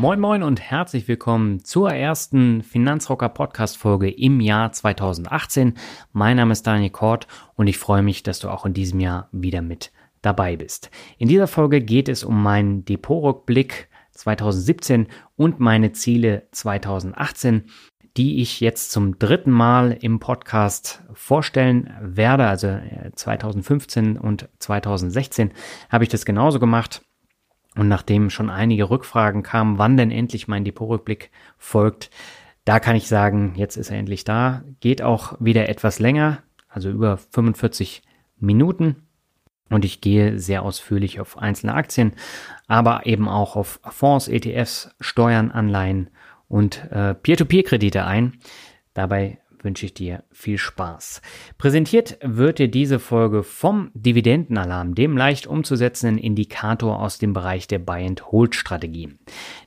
[0.00, 5.74] Moin Moin und herzlich willkommen zur ersten Finanzrocker Podcast Folge im Jahr 2018.
[6.12, 9.28] Mein Name ist Daniel Kort und ich freue mich, dass du auch in diesem Jahr
[9.32, 9.90] wieder mit
[10.22, 10.92] dabei bist.
[11.18, 17.64] In dieser Folge geht es um meinen Depotrückblick 2017 und meine Ziele 2018
[18.16, 22.48] die ich jetzt zum dritten Mal im Podcast vorstellen werde.
[22.48, 22.76] Also
[23.14, 25.52] 2015 äh, und 2016
[25.88, 27.02] habe ich das genauso gemacht.
[27.78, 32.10] Und nachdem schon einige Rückfragen kamen, wann denn endlich mein Depotrückblick folgt,
[32.64, 34.64] da kann ich sagen, jetzt ist er endlich da.
[34.80, 38.02] Geht auch wieder etwas länger, also über 45
[38.40, 39.06] Minuten.
[39.70, 42.14] Und ich gehe sehr ausführlich auf einzelne Aktien,
[42.66, 46.10] aber eben auch auf Fonds, ETFs, Steuern, Anleihen
[46.48, 48.38] und äh, Peer-to-Peer-Kredite ein.
[48.92, 49.38] Dabei
[49.68, 51.20] wünsche ich dir viel Spaß.
[51.58, 57.78] Präsentiert wird dir diese Folge vom Dividendenalarm, dem leicht umzusetzenden Indikator aus dem Bereich der
[57.78, 59.10] Buy-and-Hold-Strategie.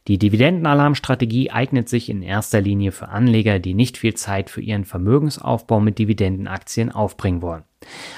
[0.07, 4.85] Die Dividendenalarm-Strategie eignet sich in erster Linie für Anleger, die nicht viel Zeit für ihren
[4.85, 7.63] Vermögensaufbau mit Dividendenaktien aufbringen wollen.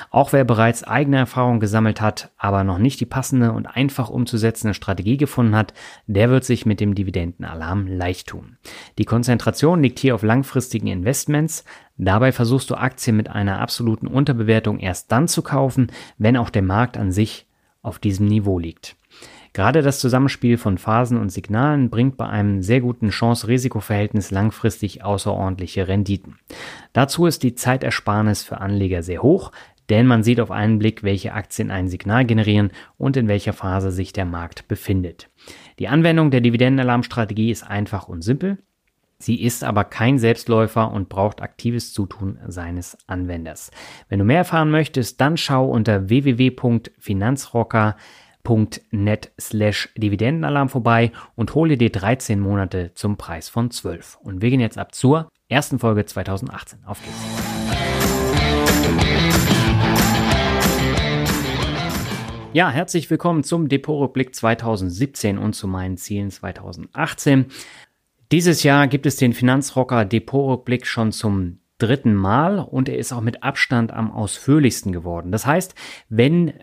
[0.09, 4.73] Auch wer bereits eigene Erfahrungen gesammelt hat, aber noch nicht die passende und einfach umzusetzende
[4.73, 5.73] Strategie gefunden hat,
[6.05, 8.57] der wird sich mit dem Dividendenalarm leicht tun.
[8.97, 11.63] Die Konzentration liegt hier auf langfristigen Investments.
[11.97, 16.63] Dabei versuchst du Aktien mit einer absoluten Unterbewertung erst dann zu kaufen, wenn auch der
[16.63, 17.47] Markt an sich
[17.81, 18.95] auf diesem Niveau liegt.
[19.53, 25.87] Gerade das Zusammenspiel von Phasen und Signalen bringt bei einem sehr guten Chance-Risiko-Verhältnis langfristig außerordentliche
[25.87, 26.39] Renditen.
[26.91, 29.51] Dazu ist die Zeitersparnis für Anleger sehr hoch,
[29.89, 33.91] denn man sieht auf einen Blick, welche Aktien ein Signal generieren und in welcher Phase
[33.91, 35.29] sich der Markt befindet.
[35.77, 38.57] Die Anwendung der Dividendenalarmstrategie ist einfach und simpel.
[39.19, 43.69] Sie ist aber kein Selbstläufer und braucht aktives Zutun seines Anwenders.
[44.09, 47.93] Wenn du mehr erfahren möchtest, dann schau unter www.finanzrocker.com
[48.91, 54.17] net slash Dividendenalarm vorbei und hole dir 13 Monate zum Preis von 12.
[54.21, 56.83] Und wir gehen jetzt ab zur ersten Folge 2018.
[56.85, 57.43] Auf geht's.
[62.53, 67.45] Ja, herzlich willkommen zum Depotrückblick 2017 und zu meinen Zielen 2018.
[68.31, 73.21] Dieses Jahr gibt es den Finanzrocker Depotrückblick schon zum dritten Mal und er ist auch
[73.21, 75.31] mit Abstand am ausführlichsten geworden.
[75.31, 75.73] Das heißt,
[76.09, 76.53] wenn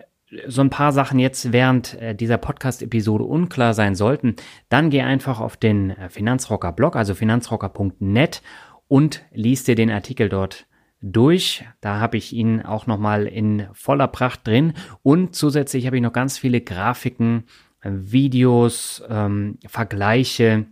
[0.47, 4.37] so ein paar Sachen jetzt während äh, dieser Podcast-Episode unklar sein sollten,
[4.69, 8.43] dann geh einfach auf den äh, Finanzrocker-Blog, also finanzrocker.net
[8.89, 10.67] und liest dir den Artikel dort
[11.03, 11.65] durch.
[11.81, 16.13] Da habe ich ihn auch nochmal in voller Pracht drin und zusätzlich habe ich noch
[16.13, 17.45] ganz viele Grafiken,
[17.83, 20.67] Videos, ähm, Vergleiche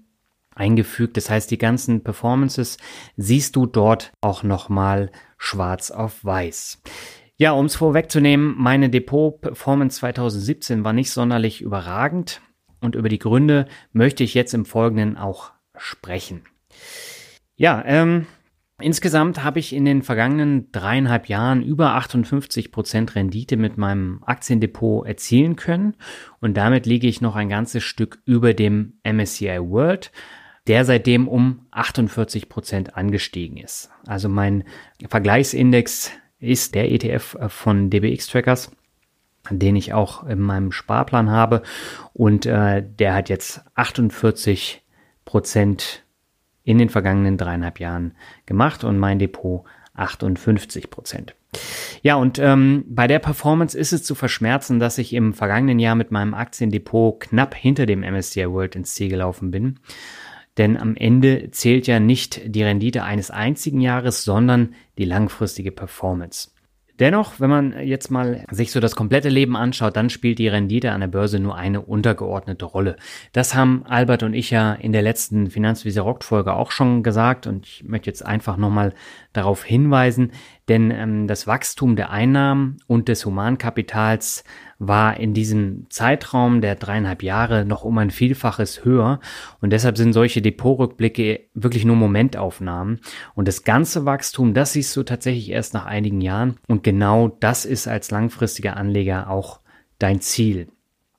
[0.54, 1.16] eingefügt.
[1.16, 2.76] Das heißt, die ganzen Performances
[3.16, 6.82] siehst du dort auch nochmal schwarz auf weiß.
[7.40, 12.40] Ja, um es vorwegzunehmen, meine Depot-Performance 2017 war nicht sonderlich überragend
[12.80, 16.42] und über die Gründe möchte ich jetzt im Folgenden auch sprechen.
[17.54, 18.26] Ja, ähm,
[18.80, 25.06] insgesamt habe ich in den vergangenen dreieinhalb Jahren über 58 Prozent Rendite mit meinem Aktiendepot
[25.06, 25.94] erzielen können
[26.40, 30.10] und damit liege ich noch ein ganzes Stück über dem MSCI World,
[30.66, 33.90] der seitdem um 48 Prozent angestiegen ist.
[34.06, 34.64] Also mein
[35.08, 38.70] Vergleichsindex ist der ETF äh, von DBX Trackers,
[39.50, 41.62] den ich auch in meinem Sparplan habe.
[42.12, 44.82] Und äh, der hat jetzt 48
[45.24, 46.04] Prozent
[46.64, 48.14] in den vergangenen dreieinhalb Jahren
[48.46, 49.64] gemacht und mein Depot
[49.94, 51.34] 58 Prozent.
[52.02, 55.94] Ja, und ähm, bei der Performance ist es zu verschmerzen, dass ich im vergangenen Jahr
[55.94, 59.80] mit meinem Aktiendepot knapp hinter dem MSCI World ins Ziel gelaufen bin.
[60.58, 66.50] Denn am Ende zählt ja nicht die Rendite eines einzigen Jahres, sondern die langfristige Performance.
[66.98, 70.90] Dennoch, wenn man jetzt mal sich so das komplette Leben anschaut, dann spielt die Rendite
[70.90, 72.96] an der Börse nur eine untergeordnete Rolle.
[73.32, 77.46] Das haben Albert und ich ja in der letzten Finanzvisier Rockt Folge auch schon gesagt
[77.46, 78.94] und ich möchte jetzt einfach nochmal
[79.32, 80.32] darauf hinweisen,
[80.68, 84.42] denn ähm, das Wachstum der Einnahmen und des Humankapitals
[84.78, 89.18] war in diesem Zeitraum der dreieinhalb Jahre noch um ein Vielfaches höher
[89.60, 93.00] und deshalb sind solche Depotrückblicke wirklich nur Momentaufnahmen
[93.34, 97.64] und das ganze Wachstum, das siehst du tatsächlich erst nach einigen Jahren und genau das
[97.64, 99.60] ist als langfristiger Anleger auch
[99.98, 100.68] dein Ziel.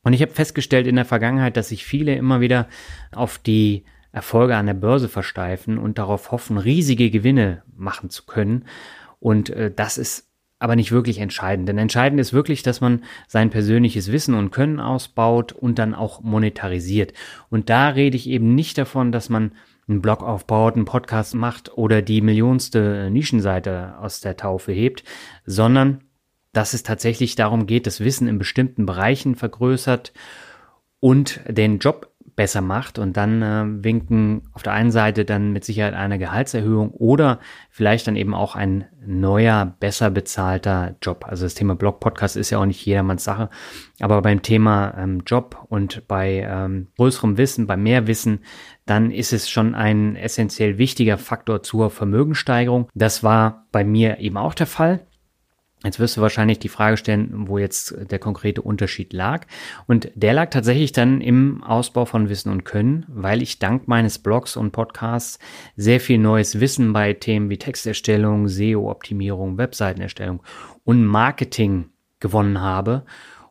[0.03, 2.67] Und ich habe festgestellt in der Vergangenheit, dass sich viele immer wieder
[3.12, 8.65] auf die Erfolge an der Börse versteifen und darauf hoffen, riesige Gewinne machen zu können.
[9.19, 10.28] Und äh, das ist
[10.59, 11.67] aber nicht wirklich entscheidend.
[11.69, 16.21] Denn entscheidend ist wirklich, dass man sein persönliches Wissen und Können ausbaut und dann auch
[16.21, 17.13] monetarisiert.
[17.50, 19.53] Und da rede ich eben nicht davon, dass man
[19.88, 25.03] einen Blog aufbaut, einen Podcast macht oder die millionste Nischenseite aus der Taufe hebt,
[25.45, 26.03] sondern
[26.51, 30.13] dass es tatsächlich darum geht, das Wissen in bestimmten Bereichen vergrößert
[31.00, 32.08] und den Job
[32.39, 36.91] besser macht und dann äh, winken auf der einen Seite dann mit Sicherheit eine Gehaltserhöhung
[36.91, 37.39] oder
[37.69, 41.25] vielleicht dann eben auch ein neuer, besser bezahlter Job.
[41.27, 43.50] Also das Thema Blog-Podcast ist ja auch nicht jedermanns Sache,
[44.00, 48.39] aber beim Thema ähm, Job und bei ähm, größerem Wissen, bei mehr Wissen,
[48.86, 52.88] dann ist es schon ein essentiell wichtiger Faktor zur Vermögenssteigerung.
[52.95, 55.01] Das war bei mir eben auch der Fall.
[55.83, 59.47] Jetzt wirst du wahrscheinlich die Frage stellen, wo jetzt der konkrete Unterschied lag.
[59.87, 64.19] Und der lag tatsächlich dann im Ausbau von Wissen und Können, weil ich dank meines
[64.19, 65.39] Blogs und Podcasts
[65.77, 70.43] sehr viel neues Wissen bei Themen wie Texterstellung, SEO-Optimierung, Webseitenerstellung
[70.83, 73.05] und Marketing gewonnen habe.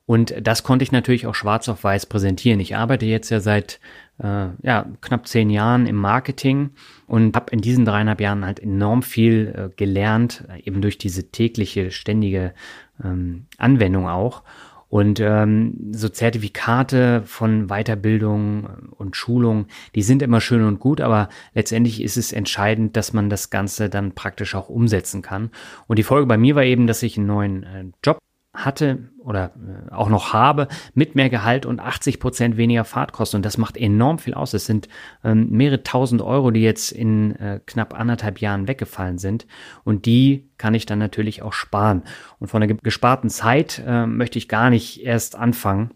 [0.04, 2.60] Und das konnte ich natürlich auch schwarz auf weiß präsentieren.
[2.60, 3.80] Ich arbeite jetzt ja seit
[4.18, 6.70] äh, ja, knapp zehn Jahren im Marketing
[7.08, 11.90] und habe in diesen dreieinhalb Jahren halt enorm viel äh, gelernt, eben durch diese tägliche,
[11.90, 12.54] ständige
[13.02, 14.44] ähm, Anwendung auch.
[14.90, 21.28] Und ähm, so Zertifikate von Weiterbildung und Schulung, die sind immer schön und gut, aber
[21.52, 25.50] letztendlich ist es entscheidend, dass man das Ganze dann praktisch auch umsetzen kann.
[25.88, 28.18] Und die Folge bei mir war eben, dass ich einen neuen äh, Job
[28.64, 33.38] hatte oder äh, auch noch habe mit mehr Gehalt und 80 Prozent weniger Fahrtkosten.
[33.38, 34.54] Und das macht enorm viel aus.
[34.54, 34.88] Es sind
[35.24, 39.46] ähm, mehrere tausend Euro, die jetzt in äh, knapp anderthalb Jahren weggefallen sind.
[39.84, 42.02] Und die kann ich dann natürlich auch sparen.
[42.38, 45.92] Und von der gesparten Zeit äh, möchte ich gar nicht erst anfangen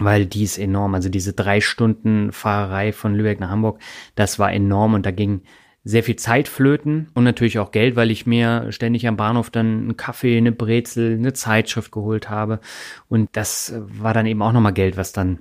[0.00, 0.94] weil die ist enorm.
[0.94, 3.80] Also diese drei Stunden Fahrerei von Lübeck nach Hamburg,
[4.14, 5.42] das war enorm und da ging
[5.84, 9.66] sehr viel Zeit flöten und natürlich auch Geld, weil ich mir ständig am Bahnhof dann
[9.66, 12.60] einen Kaffee, eine Brezel, eine Zeitschrift geholt habe.
[13.08, 15.40] Und das war dann eben auch nochmal Geld, was dann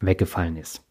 [0.00, 0.84] weggefallen ist.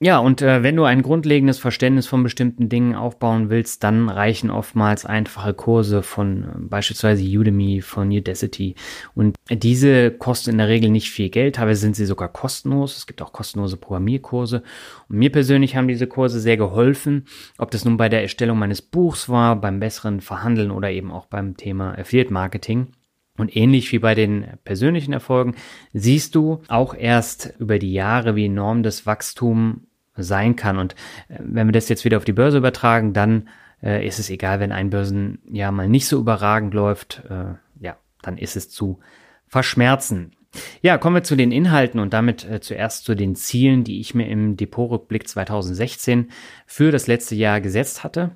[0.00, 4.48] Ja, und äh, wenn du ein grundlegendes Verständnis von bestimmten Dingen aufbauen willst, dann reichen
[4.48, 8.76] oftmals einfache Kurse von äh, beispielsweise Udemy, von Udacity.
[9.16, 12.96] Und diese kosten in der Regel nicht viel Geld, teilweise sind sie sogar kostenlos.
[12.96, 14.62] Es gibt auch kostenlose Programmierkurse.
[15.08, 17.24] Und mir persönlich haben diese Kurse sehr geholfen,
[17.58, 21.26] ob das nun bei der Erstellung meines Buchs war, beim besseren Verhandeln oder eben auch
[21.26, 22.92] beim Thema Affiliate Marketing.
[23.36, 25.54] Und ähnlich wie bei den persönlichen Erfolgen
[25.92, 29.87] siehst du auch erst über die Jahre, wie enorm das Wachstum
[30.22, 30.78] sein kann.
[30.78, 30.94] Und
[31.28, 33.48] äh, wenn wir das jetzt wieder auf die Börse übertragen, dann
[33.82, 37.22] äh, ist es egal, wenn ein Börsenjahr mal nicht so überragend läuft.
[37.28, 38.98] Äh, ja, dann ist es zu
[39.46, 40.32] verschmerzen.
[40.80, 44.14] Ja, kommen wir zu den Inhalten und damit äh, zuerst zu den Zielen, die ich
[44.14, 46.28] mir im Depotrückblick 2016
[46.66, 48.32] für das letzte Jahr gesetzt hatte.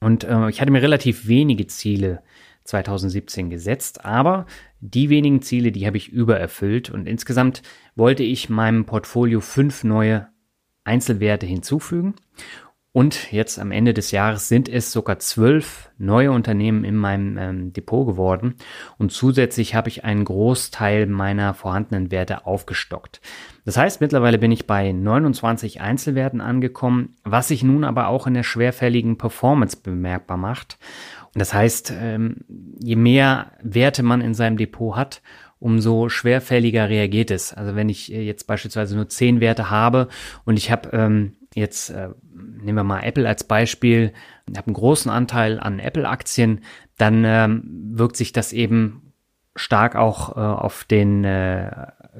[0.00, 2.22] Und äh, ich hatte mir relativ wenige Ziele
[2.64, 4.46] 2017 gesetzt, aber
[4.80, 7.62] die wenigen Ziele, die habe ich übererfüllt und insgesamt
[7.96, 10.28] wollte ich meinem Portfolio fünf neue
[10.84, 12.14] Einzelwerte hinzufügen.
[12.94, 17.72] Und jetzt am Ende des Jahres sind es sogar zwölf neue Unternehmen in meinem ähm,
[17.72, 18.56] Depot geworden.
[18.98, 23.22] Und zusätzlich habe ich einen Großteil meiner vorhandenen Werte aufgestockt.
[23.64, 28.34] Das heißt, mittlerweile bin ich bei 29 Einzelwerten angekommen, was sich nun aber auch in
[28.34, 30.78] der schwerfälligen Performance bemerkbar macht.
[31.32, 32.44] Das heißt, ähm,
[32.78, 35.22] je mehr Werte man in seinem Depot hat,
[35.62, 37.54] umso schwerfälliger reagiert es.
[37.54, 40.08] Also wenn ich äh, jetzt beispielsweise nur zehn Werte habe
[40.44, 44.12] und ich habe ähm, jetzt, äh, nehmen wir mal Apple als Beispiel,
[44.50, 46.60] ich habe einen großen Anteil an Apple-Aktien,
[46.98, 49.12] dann ähm, wirkt sich das eben
[49.54, 51.70] stark auch äh, auf den äh,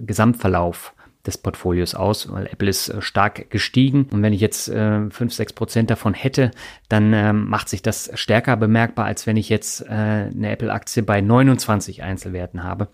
[0.01, 0.95] Gesamtverlauf
[1.27, 4.09] des Portfolios aus, weil Apple ist äh, stark gestiegen.
[4.11, 6.51] Und wenn ich jetzt äh, 5, 6 Prozent davon hätte,
[6.89, 11.21] dann äh, macht sich das stärker bemerkbar, als wenn ich jetzt äh, eine Apple-Aktie bei
[11.21, 12.89] 29 Einzelwerten habe.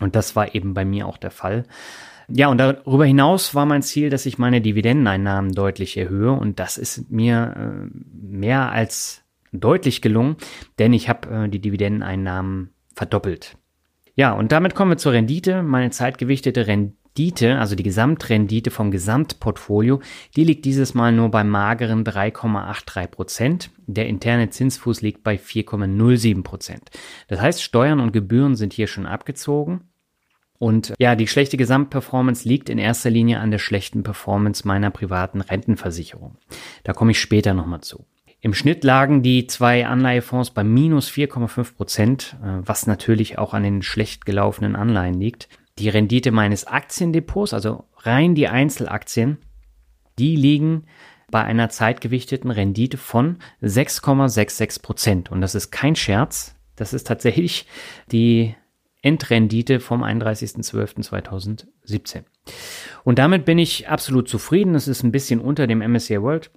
[0.00, 1.64] Und das war eben bei mir auch der Fall.
[2.30, 6.32] Ja, und darüber hinaus war mein Ziel, dass ich meine Dividendeneinnahmen deutlich erhöhe.
[6.32, 10.36] Und das ist mir äh, mehr als deutlich gelungen,
[10.78, 13.56] denn ich habe äh, die Dividendeneinnahmen verdoppelt.
[14.14, 15.62] Ja, und damit kommen wir zur Rendite.
[15.62, 20.00] Meine zeitgewichtete Rendite, also die Gesamtrendite vom Gesamtportfolio,
[20.36, 23.70] die liegt dieses Mal nur bei mageren 3,83 Prozent.
[23.86, 26.90] Der interne Zinsfuß liegt bei 4,07 Prozent.
[27.28, 29.87] Das heißt, Steuern und Gebühren sind hier schon abgezogen.
[30.58, 35.40] Und ja, die schlechte Gesamtperformance liegt in erster Linie an der schlechten Performance meiner privaten
[35.40, 36.36] Rentenversicherung.
[36.82, 38.04] Da komme ich später nochmal zu.
[38.40, 43.64] Im Schnitt lagen die zwei Anleihefonds bei minus 4,5 Prozent, äh, was natürlich auch an
[43.64, 45.48] den schlecht gelaufenen Anleihen liegt.
[45.78, 49.38] Die Rendite meines Aktiendepots, also rein die Einzelaktien,
[50.18, 50.84] die liegen
[51.30, 55.30] bei einer zeitgewichteten Rendite von 6,66 Prozent.
[55.30, 56.54] Und das ist kein Scherz.
[56.76, 57.66] Das ist tatsächlich
[58.10, 58.54] die
[59.02, 62.22] Endrendite vom 31.12.2017.
[63.04, 64.74] Und damit bin ich absolut zufrieden.
[64.74, 66.50] Es ist ein bisschen unter dem MSCI World.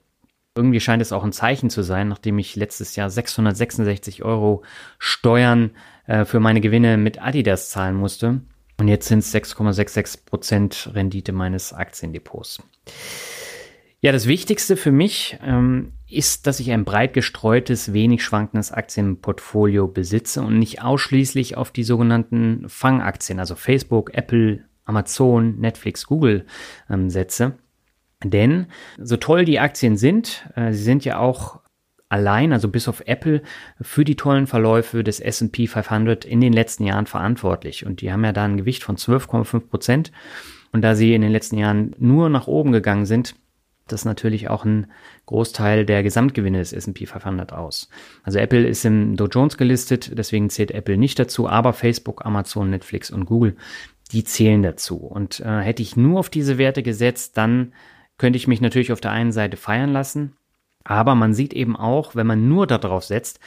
[0.55, 4.63] Irgendwie scheint es auch ein Zeichen zu sein, nachdem ich letztes Jahr 666 Euro
[4.99, 5.71] Steuern
[6.07, 8.41] äh, für meine Gewinne mit Adidas zahlen musste.
[8.77, 12.61] Und jetzt sind es 6,66 Prozent Rendite meines Aktiendepots.
[14.03, 19.87] Ja, das Wichtigste für mich ähm, ist, dass ich ein breit gestreutes, wenig schwankendes Aktienportfolio
[19.87, 26.47] besitze und nicht ausschließlich auf die sogenannten Fangaktien, also Facebook, Apple, Amazon, Netflix, Google
[26.89, 27.59] ähm, setze.
[28.23, 28.67] Denn
[28.97, 31.59] so toll die Aktien sind, äh, sie sind ja auch
[32.09, 33.43] allein, also bis auf Apple,
[33.81, 37.85] für die tollen Verläufe des S&P 500 in den letzten Jahren verantwortlich.
[37.85, 40.11] Und die haben ja da ein Gewicht von 12,5 Prozent.
[40.71, 43.35] Und da sie in den letzten Jahren nur nach oben gegangen sind,
[43.91, 44.87] das natürlich auch ein
[45.25, 47.89] Großteil der Gesamtgewinne des S&P 500 aus.
[48.23, 52.69] Also Apple ist im Dow Jones gelistet, deswegen zählt Apple nicht dazu, aber Facebook, Amazon,
[52.69, 53.55] Netflix und Google,
[54.11, 54.97] die zählen dazu.
[54.97, 57.73] Und äh, hätte ich nur auf diese Werte gesetzt, dann
[58.17, 60.35] könnte ich mich natürlich auf der einen Seite feiern lassen,
[60.83, 63.39] aber man sieht eben auch, wenn man nur darauf setzt,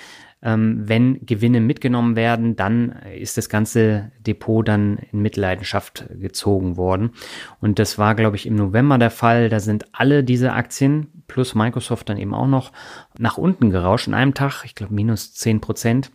[0.47, 7.13] wenn Gewinne mitgenommen werden, dann ist das ganze Depot dann in Mitleidenschaft gezogen worden.
[7.61, 9.49] Und das war, glaube ich, im November der Fall.
[9.49, 12.73] Da sind alle diese Aktien plus Microsoft dann eben auch noch
[13.19, 14.65] nach unten gerauscht in einem Tag.
[14.67, 16.11] Ich glaube, minus zehn Prozent.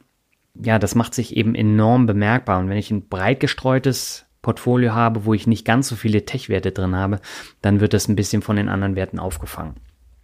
[0.54, 2.60] Ja, das macht sich eben enorm bemerkbar.
[2.60, 6.72] Und wenn ich ein breit gestreutes Portfolio habe, wo ich nicht ganz so viele Tech-Werte
[6.72, 7.20] drin habe,
[7.64, 9.76] dann wird das ein bisschen von den anderen Werten aufgefangen.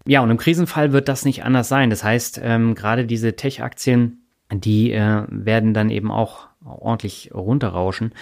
[0.07, 1.89] Ja, und im Krisenfall wird das nicht anders sein.
[1.89, 8.13] Das heißt, ähm, gerade diese Tech-Aktien, die äh, werden dann eben auch ordentlich runterrauschen.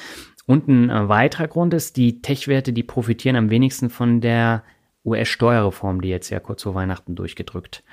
[0.46, 4.63] Und ein äh, weiterer Grund ist, die Tech-Werte, die profitieren am wenigsten von der
[5.06, 7.84] US-Steuerreform, die jetzt ja kurz vor Weihnachten durchgedrückt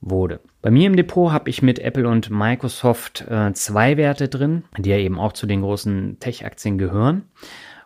[0.00, 0.40] wurde.
[0.62, 4.90] Bei mir im Depot habe ich mit Apple und Microsoft äh, zwei Werte drin, die
[4.90, 7.24] ja eben auch zu den großen Tech-Aktien gehören.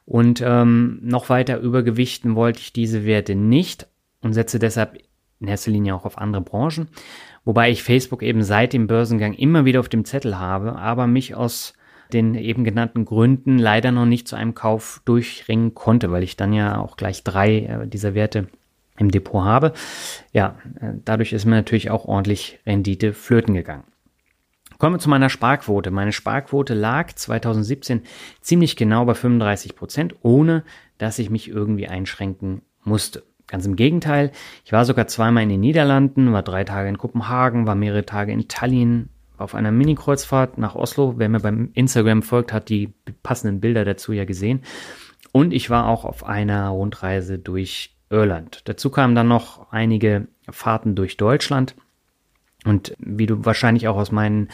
[0.07, 3.89] Und ähm, noch weiter übergewichten wollte ich diese Werte nicht
[4.21, 4.99] und setze deshalb
[5.41, 6.89] in erster Linie auch auf andere Branchen.
[7.45, 11.35] Wobei ich Facebook eben seit dem Börsengang immer wieder auf dem Zettel habe, aber mich
[11.35, 11.75] aus
[12.13, 16.53] den eben genannten Gründen leider noch nicht zu einem Kauf durchringen konnte, weil ich dann
[16.53, 18.49] ja auch gleich drei äh, dieser Werte
[18.99, 19.73] im Depot habe.
[20.33, 23.85] Ja, äh, dadurch ist mir natürlich auch ordentlich Rendite flöten gegangen.
[24.79, 25.91] Kommen wir zu meiner Sparquote.
[25.91, 28.03] Meine Sparquote lag 2017
[28.41, 30.65] ziemlich genau bei 35 Prozent, ohne
[30.99, 33.23] dass ich mich irgendwie einschränken musste.
[33.47, 34.33] Ganz im Gegenteil,
[34.65, 38.33] ich war sogar zweimal in den Niederlanden, war drei Tage in Kopenhagen, war mehrere Tage
[38.33, 41.15] in Tallinn, auf einer Mini-Kreuzfahrt nach Oslo.
[41.17, 44.63] Wer mir beim Instagram folgt, hat die passenden Bilder dazu ja gesehen.
[45.33, 48.63] Und ich war auch auf einer Rundreise durch Irland.
[48.67, 51.75] Dazu kamen dann noch einige Fahrten durch Deutschland.
[52.65, 54.49] Und wie du wahrscheinlich auch aus meinen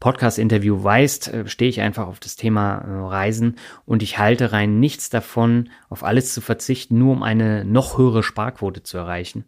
[0.00, 4.80] Podcast-Interview weißt, äh, stehe ich einfach auf das Thema äh, Reisen und ich halte rein
[4.80, 9.44] nichts davon, auf alles zu verzichten, nur um eine noch höhere Sparquote zu erreichen.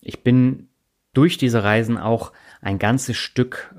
[0.00, 0.68] Ich bin
[1.12, 3.74] durch diese Reisen auch ein ganzes Stück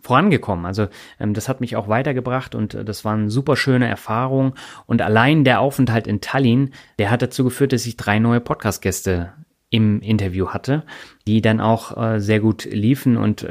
[0.00, 0.64] vorangekommen.
[0.64, 0.88] Also
[1.20, 4.54] ähm, das hat mich auch weitergebracht und äh, das waren super schöne Erfahrungen.
[4.86, 9.34] Und allein der Aufenthalt in Tallinn, der hat dazu geführt, dass ich drei neue Podcast-Gäste
[9.70, 10.84] im Interview hatte,
[11.26, 13.46] die dann auch sehr gut liefen und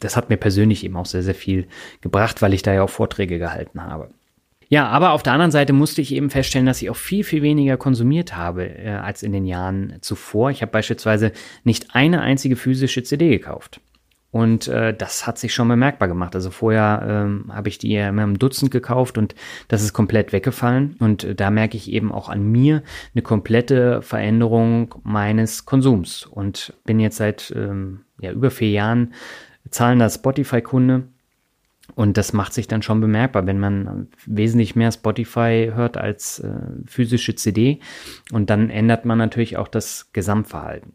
[0.00, 1.66] das hat mir persönlich eben auch sehr, sehr viel
[2.00, 4.10] gebracht, weil ich da ja auch Vorträge gehalten habe.
[4.68, 7.42] Ja, aber auf der anderen Seite musste ich eben feststellen, dass ich auch viel, viel
[7.42, 10.50] weniger konsumiert habe äh, als in den Jahren zuvor.
[10.50, 13.80] Ich habe beispielsweise nicht eine einzige physische CD gekauft.
[14.32, 16.34] Und äh, das hat sich schon bemerkbar gemacht.
[16.34, 19.34] Also vorher ähm, habe ich die ja immer im Dutzend gekauft und
[19.68, 20.96] das ist komplett weggefallen.
[20.98, 22.82] Und äh, da merke ich eben auch an mir
[23.14, 26.26] eine komplette Veränderung meines Konsums.
[26.26, 29.14] Und bin jetzt seit ähm, ja, über vier Jahren
[29.70, 31.08] zahlender Spotify-Kunde.
[31.94, 36.50] Und das macht sich dann schon bemerkbar, wenn man wesentlich mehr Spotify hört als äh,
[36.86, 37.80] physische CD.
[38.32, 40.92] Und dann ändert man natürlich auch das Gesamtverhalten.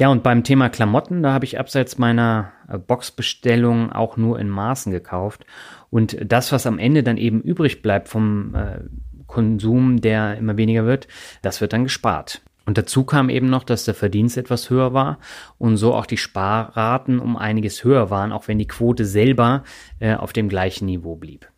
[0.00, 4.48] Ja, und beim Thema Klamotten, da habe ich abseits meiner äh, Boxbestellung auch nur in
[4.48, 5.46] Maßen gekauft.
[5.90, 8.80] Und das, was am Ende dann eben übrig bleibt vom äh,
[9.26, 11.06] Konsum, der immer weniger wird,
[11.42, 12.42] das wird dann gespart.
[12.66, 15.18] Und dazu kam eben noch, dass der Verdienst etwas höher war
[15.58, 19.64] und so auch die Sparraten um einiges höher waren, auch wenn die Quote selber
[20.00, 21.48] äh, auf dem gleichen Niveau blieb.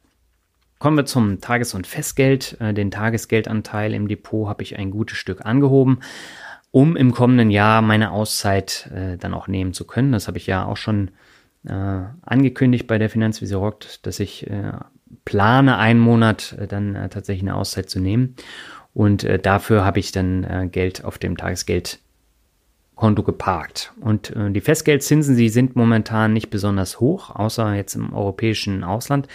[0.78, 2.56] Kommen wir zum Tages- und Festgeld.
[2.60, 6.00] Äh, den Tagesgeldanteil im Depot habe ich ein gutes Stück angehoben,
[6.70, 10.12] um im kommenden Jahr meine Auszeit äh, dann auch nehmen zu können.
[10.12, 11.12] Das habe ich ja auch schon
[11.66, 14.72] äh, angekündigt bei der Finanzvisier Rockt, dass ich äh,
[15.24, 18.34] plane, einen Monat äh, dann tatsächlich eine Auszeit zu nehmen.
[18.96, 23.92] Und äh, dafür habe ich dann äh, Geld auf dem Tagesgeldkonto geparkt.
[24.00, 29.28] Und äh, die Festgeldzinsen, sie sind momentan nicht besonders hoch, außer jetzt im europäischen Ausland.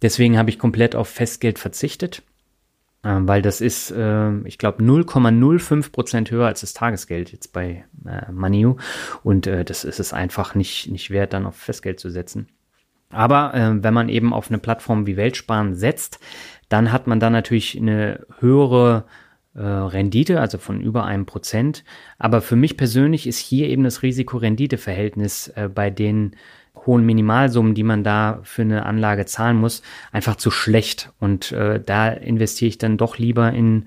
[0.00, 2.22] Deswegen habe ich komplett auf Festgeld verzichtet,
[3.02, 7.84] äh, weil das ist, äh, ich glaube, 0,05 Prozent höher als das Tagesgeld jetzt bei
[8.06, 8.76] äh, Maniu.
[9.24, 12.46] Und äh, das ist es einfach nicht, nicht wert, dann auf Festgeld zu setzen.
[13.12, 16.20] Aber äh, wenn man eben auf eine Plattform wie Weltsparen setzt,
[16.70, 19.04] dann hat man da natürlich eine höhere
[19.54, 21.84] äh, Rendite, also von über einem Prozent.
[22.18, 26.36] Aber für mich persönlich ist hier eben das Risiko-Rendite-Verhältnis äh, bei den
[26.86, 31.12] hohen Minimalsummen, die man da für eine Anlage zahlen muss, einfach zu schlecht.
[31.18, 33.86] Und äh, da investiere ich dann doch lieber in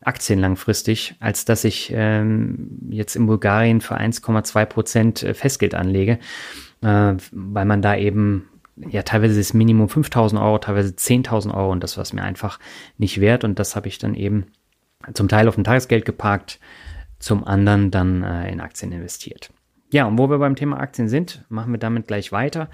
[0.00, 6.18] Aktien langfristig, als dass ich ähm, jetzt in Bulgarien für 1,2 Prozent äh, Festgeld anlege,
[6.80, 11.82] äh, weil man da eben ja teilweise das Minimum 5000 Euro, teilweise 10.000 Euro und
[11.82, 12.58] das war es mir einfach
[12.98, 14.46] nicht wert und das habe ich dann eben
[15.14, 16.60] zum Teil auf ein Tagesgeld geparkt,
[17.18, 19.50] zum anderen dann äh, in Aktien investiert.
[19.90, 22.68] Ja, und wo wir beim Thema Aktien sind, machen wir damit gleich weiter.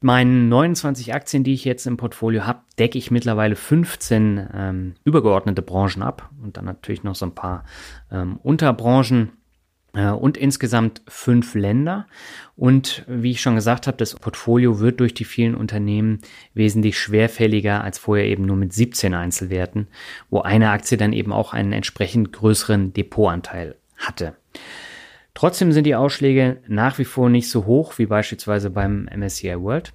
[0.00, 5.62] Meinen 29 Aktien, die ich jetzt im Portfolio habe, decke ich mittlerweile 15 ähm, übergeordnete
[5.62, 7.64] Branchen ab und dann natürlich noch so ein paar
[8.10, 9.32] ähm, Unterbranchen
[9.94, 12.06] und insgesamt fünf Länder.
[12.56, 16.20] Und wie ich schon gesagt habe, das Portfolio wird durch die vielen Unternehmen
[16.52, 19.88] wesentlich schwerfälliger als vorher eben nur mit 17 Einzelwerten,
[20.30, 24.34] wo eine Aktie dann eben auch einen entsprechend größeren Depotanteil hatte.
[25.34, 29.92] Trotzdem sind die Ausschläge nach wie vor nicht so hoch wie beispielsweise beim MSCI World.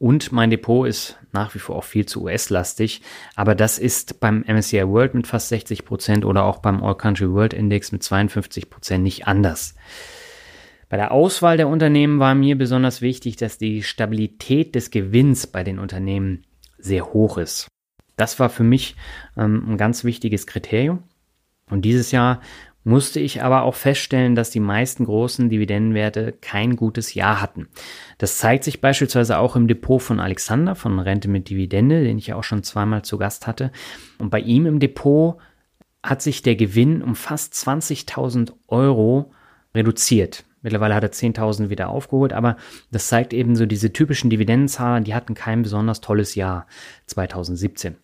[0.00, 3.02] Und mein Depot ist nach wie vor auch viel zu US-lastig.
[3.36, 7.30] Aber das ist beim MSCI World mit fast 60 Prozent oder auch beim All Country
[7.30, 9.74] World Index mit 52 Prozent nicht anders.
[10.88, 15.64] Bei der Auswahl der Unternehmen war mir besonders wichtig, dass die Stabilität des Gewinns bei
[15.64, 16.46] den Unternehmen
[16.78, 17.68] sehr hoch ist.
[18.16, 18.96] Das war für mich
[19.36, 21.02] ähm, ein ganz wichtiges Kriterium.
[21.68, 22.40] Und dieses Jahr
[22.82, 27.68] musste ich aber auch feststellen, dass die meisten großen Dividendenwerte kein gutes Jahr hatten.
[28.18, 32.28] Das zeigt sich beispielsweise auch im Depot von Alexander von Rente mit Dividende, den ich
[32.28, 33.70] ja auch schon zweimal zu Gast hatte.
[34.18, 35.36] Und bei ihm im Depot
[36.02, 39.32] hat sich der Gewinn um fast 20.000 Euro
[39.74, 40.44] reduziert.
[40.62, 42.56] Mittlerweile hat er 10.000 wieder aufgeholt, aber
[42.90, 46.66] das zeigt eben so diese typischen Dividendenzahler, die hatten kein besonders tolles Jahr
[47.06, 47.96] 2017.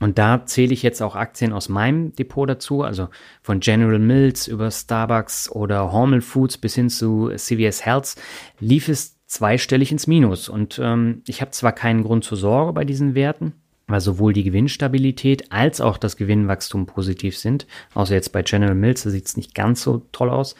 [0.00, 3.08] Und da zähle ich jetzt auch Aktien aus meinem Depot dazu, also
[3.42, 8.16] von General Mills über Starbucks oder Hormel Foods bis hin zu CVS Health,
[8.58, 10.48] lief es zweistellig ins Minus.
[10.48, 13.52] Und ähm, ich habe zwar keinen Grund zur Sorge bei diesen Werten,
[13.86, 17.66] weil sowohl die Gewinnstabilität als auch das Gewinnwachstum positiv sind.
[17.94, 20.56] Außer jetzt bei General Mills, da sieht es nicht ganz so toll aus.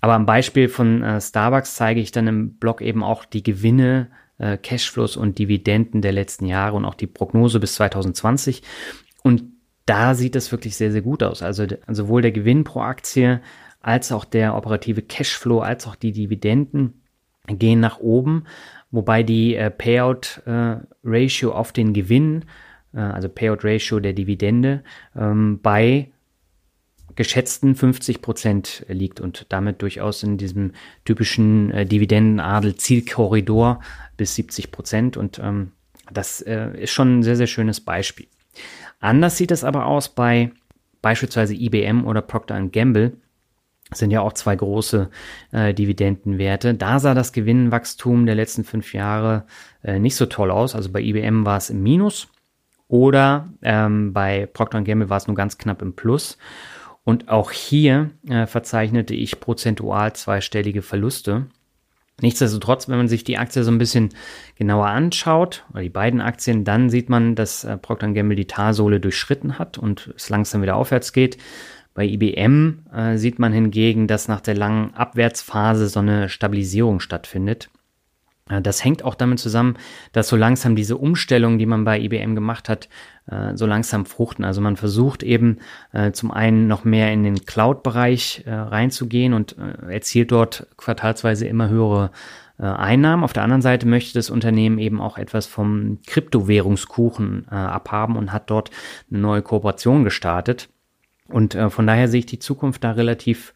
[0.00, 4.08] Aber am Beispiel von äh, Starbucks zeige ich dann im Blog eben auch die Gewinne
[4.40, 8.62] äh, Cashflows und Dividenden der letzten Jahre und auch die Prognose bis 2020.
[9.22, 9.44] Und
[9.86, 11.42] da sieht es wirklich sehr, sehr gut aus.
[11.42, 13.40] Also sowohl der Gewinn pro Aktie
[13.80, 17.02] als auch der operative Cashflow als auch die Dividenden
[17.46, 18.44] gehen nach oben,
[18.90, 22.44] wobei die äh, Payout äh, Ratio auf den Gewinn,
[22.92, 24.84] äh, also Payout Ratio der Dividende,
[25.16, 26.10] ähm, bei
[27.16, 30.72] geschätzten 50 Prozent liegt und damit durchaus in diesem
[31.04, 33.80] typischen äh, Dividendenadel-Zielkorridor
[34.20, 35.16] bis 70 Prozent.
[35.16, 35.72] Und ähm,
[36.12, 38.26] das äh, ist schon ein sehr, sehr schönes Beispiel.
[39.00, 40.52] Anders sieht es aber aus bei
[41.00, 43.16] beispielsweise IBM oder Procter Gamble.
[43.94, 45.08] Sind ja auch zwei große
[45.52, 46.74] äh, Dividendenwerte.
[46.74, 49.46] Da sah das Gewinnwachstum der letzten fünf Jahre
[49.82, 50.74] äh, nicht so toll aus.
[50.74, 52.28] Also bei IBM war es im Minus
[52.88, 56.36] oder ähm, bei Procter Gamble war es nur ganz knapp im Plus.
[57.04, 61.46] Und auch hier äh, verzeichnete ich prozentual zweistellige Verluste.
[62.22, 64.10] Nichtsdestotrotz, wenn man sich die Aktie so ein bisschen
[64.56, 69.00] genauer anschaut, oder die beiden Aktien, dann sieht man, dass äh, Procter Gamble die Talsohle
[69.00, 71.38] durchschritten hat und es langsam wieder aufwärts geht.
[71.94, 77.68] Bei IBM äh, sieht man hingegen, dass nach der langen Abwärtsphase so eine Stabilisierung stattfindet.
[78.50, 79.76] Äh, das hängt auch damit zusammen,
[80.12, 82.88] dass so langsam diese Umstellung, die man bei IBM gemacht hat,
[83.26, 84.44] äh, so langsam fruchten.
[84.44, 85.58] Also man versucht eben
[85.92, 89.56] äh, zum einen noch mehr in den Cloud-Bereich reinzugehen und
[89.88, 92.10] erzielt dort quartalsweise immer höhere
[92.58, 93.24] Einnahmen.
[93.24, 98.50] Auf der anderen Seite möchte das Unternehmen eben auch etwas vom Kryptowährungskuchen abhaben und hat
[98.50, 98.70] dort
[99.10, 100.68] eine neue Kooperation gestartet.
[101.28, 103.54] Und von daher sehe ich die Zukunft da relativ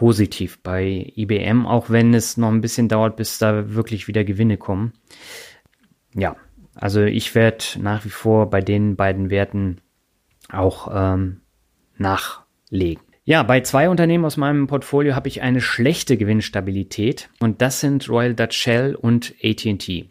[0.00, 4.56] positiv bei IBM, auch wenn es noch ein bisschen dauert, bis da wirklich wieder Gewinne
[4.56, 4.94] kommen.
[6.14, 6.36] Ja,
[6.74, 9.82] also ich werde nach wie vor bei den beiden Werten
[10.50, 11.42] auch ähm,
[11.98, 13.02] nachlegen.
[13.24, 18.08] Ja, bei zwei Unternehmen aus meinem Portfolio habe ich eine schlechte Gewinnstabilität und das sind
[18.08, 20.08] Royal Dutch Shell und AT&T.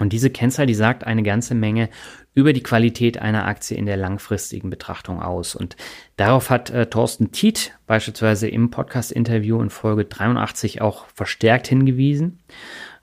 [0.00, 1.90] Und diese Kennzahl, die sagt eine ganze Menge
[2.38, 5.56] über die Qualität einer Aktie in der langfristigen Betrachtung aus.
[5.56, 5.76] Und
[6.16, 12.38] darauf hat äh, Thorsten Tiet beispielsweise im Podcast-Interview in Folge 83 auch verstärkt hingewiesen.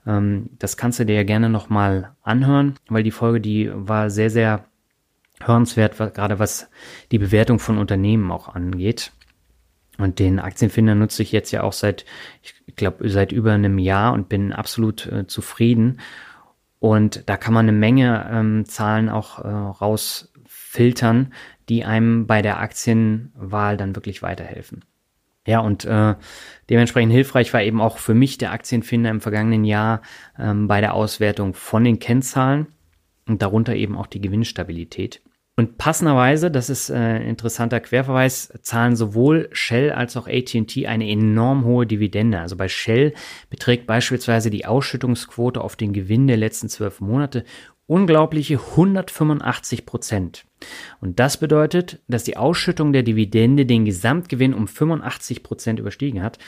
[0.06, 4.30] Ähm, das kannst du dir ja gerne nochmal anhören, weil die Folge, die war sehr,
[4.30, 4.64] sehr
[5.42, 6.70] hörenswert, gerade was
[7.12, 9.12] die Bewertung von Unternehmen auch angeht.
[9.98, 12.06] Und den Aktienfinder nutze ich jetzt ja auch seit,
[12.42, 16.00] ich glaube, seit über einem Jahr und bin absolut äh, zufrieden.
[16.86, 21.32] Und da kann man eine Menge ähm, Zahlen auch äh, rausfiltern,
[21.68, 24.84] die einem bei der Aktienwahl dann wirklich weiterhelfen.
[25.48, 26.14] Ja, und äh,
[26.70, 30.00] dementsprechend hilfreich war eben auch für mich der Aktienfinder im vergangenen Jahr
[30.38, 32.68] ähm, bei der Auswertung von den Kennzahlen
[33.26, 35.22] und darunter eben auch die Gewinnstabilität.
[35.58, 41.08] Und passenderweise, das ist äh, ein interessanter Querverweis, zahlen sowohl Shell als auch AT&T eine
[41.08, 42.40] enorm hohe Dividende.
[42.40, 43.14] Also bei Shell
[43.48, 47.44] beträgt beispielsweise die Ausschüttungsquote auf den Gewinn der letzten zwölf Monate
[47.86, 50.44] unglaubliche 185 Prozent.
[51.00, 56.38] Und das bedeutet, dass die Ausschüttung der Dividende den Gesamtgewinn um 85 Prozent überstiegen hat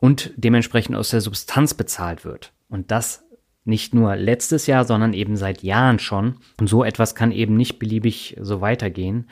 [0.00, 2.52] und dementsprechend aus der Substanz bezahlt wird.
[2.68, 3.24] Und das
[3.70, 6.34] nicht nur letztes Jahr, sondern eben seit Jahren schon.
[6.60, 9.28] Und so etwas kann eben nicht beliebig so weitergehen.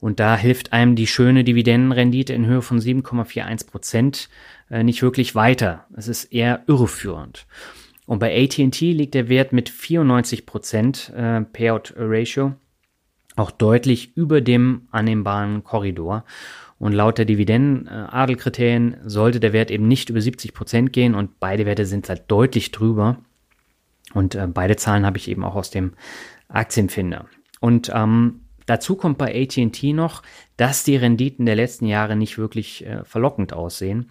[0.00, 4.28] Und da hilft einem die schöne Dividendenrendite in Höhe von 7,41 Prozent
[4.70, 5.86] äh, nicht wirklich weiter.
[5.96, 7.46] Es ist eher irreführend.
[8.06, 12.54] Und bei AT&T liegt der Wert mit 94 Prozent äh, Payout Ratio
[13.36, 16.24] auch deutlich über dem annehmbaren Korridor.
[16.78, 21.66] Und laut der Dividenden-Adelkriterien sollte der Wert eben nicht über 70 Prozent gehen und beide
[21.66, 23.18] Werte sind halt deutlich drüber.
[24.14, 25.92] Und äh, beide Zahlen habe ich eben auch aus dem
[26.48, 27.26] Aktienfinder.
[27.60, 30.22] Und ähm, dazu kommt bei ATT noch,
[30.56, 34.10] dass die Renditen der letzten Jahre nicht wirklich äh, verlockend aussehen.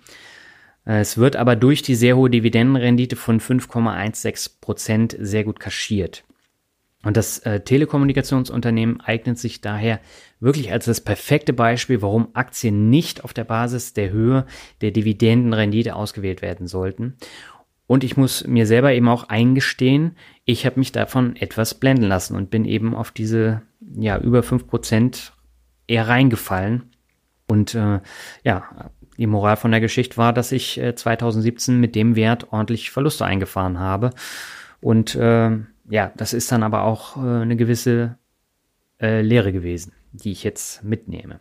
[0.86, 6.24] Äh, es wird aber durch die sehr hohe Dividendenrendite von 5,16 Prozent sehr gut kaschiert.
[7.06, 10.00] Und das äh, Telekommunikationsunternehmen eignet sich daher
[10.40, 14.46] wirklich als das perfekte Beispiel, warum Aktien nicht auf der Basis der Höhe
[14.82, 17.18] der Dividendenrendite ausgewählt werden sollten.
[17.88, 20.16] Und ich muss mir selber eben auch eingestehen,
[20.46, 23.62] ich habe mich davon etwas blenden lassen und bin eben auf diese
[23.96, 25.34] ja über fünf Prozent
[25.88, 26.92] eher reingefallen.
[27.48, 28.00] Und äh,
[28.44, 32.92] ja, die Moral von der Geschichte war, dass ich äh, 2017 mit dem Wert ordentlich
[32.92, 34.12] Verluste eingefahren habe.
[34.82, 35.52] Und äh,
[35.90, 38.18] ja, das ist dann aber auch äh, eine gewisse
[39.00, 41.40] äh, Lehre gewesen, die ich jetzt mitnehme.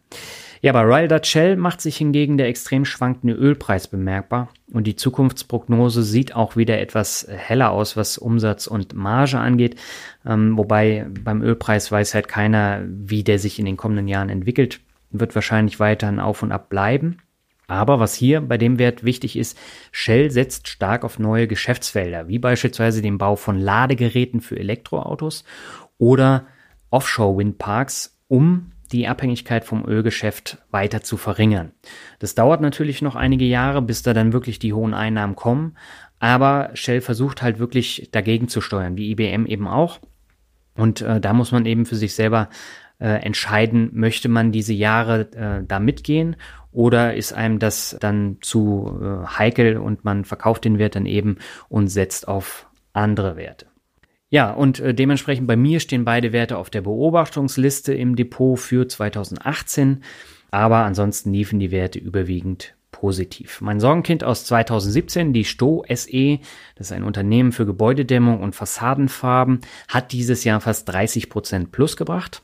[0.65, 6.05] Ja, bei Dutch Shell macht sich hingegen der extrem schwankende Ölpreis bemerkbar und die Zukunftsprognose
[6.05, 9.75] sieht auch wieder etwas heller aus, was Umsatz und Marge angeht.
[10.25, 14.79] Ähm, wobei beim Ölpreis weiß halt keiner, wie der sich in den kommenden Jahren entwickelt.
[15.11, 17.17] Wird wahrscheinlich weiterhin auf und ab bleiben.
[17.67, 19.59] Aber was hier bei dem Wert wichtig ist,
[19.91, 25.43] Shell setzt stark auf neue Geschäftsfelder, wie beispielsweise den Bau von Ladegeräten für Elektroautos
[25.99, 26.47] oder
[26.91, 31.73] Offshore-Windparks, um die Abhängigkeit vom Ölgeschäft weiter zu verringern.
[32.19, 35.77] Das dauert natürlich noch einige Jahre, bis da dann wirklich die hohen Einnahmen kommen.
[36.19, 39.99] Aber Shell versucht halt wirklich dagegen zu steuern, wie IBM eben auch.
[40.77, 42.49] Und äh, da muss man eben für sich selber
[42.99, 46.37] äh, entscheiden, möchte man diese Jahre äh, da mitgehen
[46.71, 51.39] oder ist einem das dann zu äh, heikel und man verkauft den Wert dann eben
[51.69, 53.67] und setzt auf andere Werte.
[54.33, 58.89] Ja, und äh, dementsprechend bei mir stehen beide Werte auf der Beobachtungsliste im Depot für
[58.89, 60.03] 2018,
[60.51, 63.61] aber ansonsten liefen die Werte überwiegend positiv.
[63.61, 66.39] Mein Sorgenkind aus 2017, die Sto SE,
[66.77, 71.99] das ist ein Unternehmen für Gebäudedämmung und Fassadenfarben, hat dieses Jahr fast 30 Prozent plus
[71.99, 72.43] gebracht.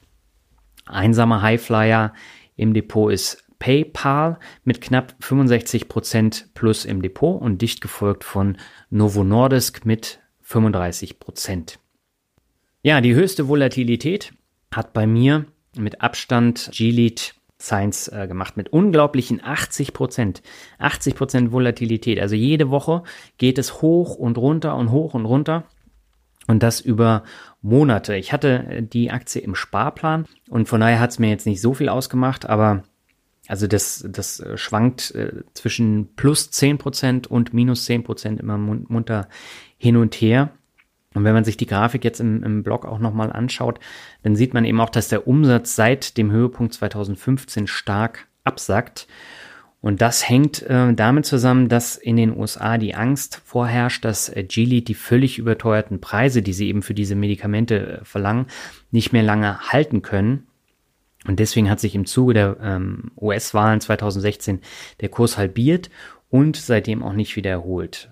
[0.85, 2.12] Einsamer Highflyer
[2.55, 8.59] im Depot ist PayPal mit knapp 65 Prozent plus im Depot und dicht gefolgt von
[8.90, 11.79] Novo Nordisk mit 35 Prozent.
[12.81, 14.33] Ja, die höchste Volatilität
[14.73, 15.45] hat bei mir
[15.77, 20.43] mit Abstand G-Lead Science äh, gemacht mit unglaublichen 80 Prozent.
[20.79, 22.19] 80 Prozent Volatilität.
[22.19, 23.03] Also jede Woche
[23.37, 25.65] geht es hoch und runter und hoch und runter.
[26.47, 27.25] Und das über
[27.61, 28.17] Monate.
[28.17, 31.75] Ich hatte die Aktie im Sparplan und von daher hat es mir jetzt nicht so
[31.75, 32.85] viel ausgemacht, aber
[33.49, 39.29] also das, das äh, schwankt äh, zwischen plus 10% und minus 10% immer munter
[39.79, 40.51] hin und her.
[41.15, 43.81] Und wenn man sich die Grafik jetzt im, im Blog auch nochmal anschaut,
[44.23, 49.09] dann sieht man eben auch, dass der Umsatz seit dem Höhepunkt 2015 stark absackt.
[49.81, 54.43] Und das hängt äh, damit zusammen, dass in den USA die Angst vorherrscht, dass äh,
[54.43, 58.47] Geely die völlig überteuerten Preise, die sie eben für diese Medikamente äh, verlangen,
[58.91, 60.48] nicht mehr lange halten können.
[61.29, 64.62] Und deswegen hat sich im Zuge der ähm, US-Wahlen 2016
[65.03, 65.91] der Kurs halbiert
[66.31, 68.11] und seitdem auch nicht wieder erholt.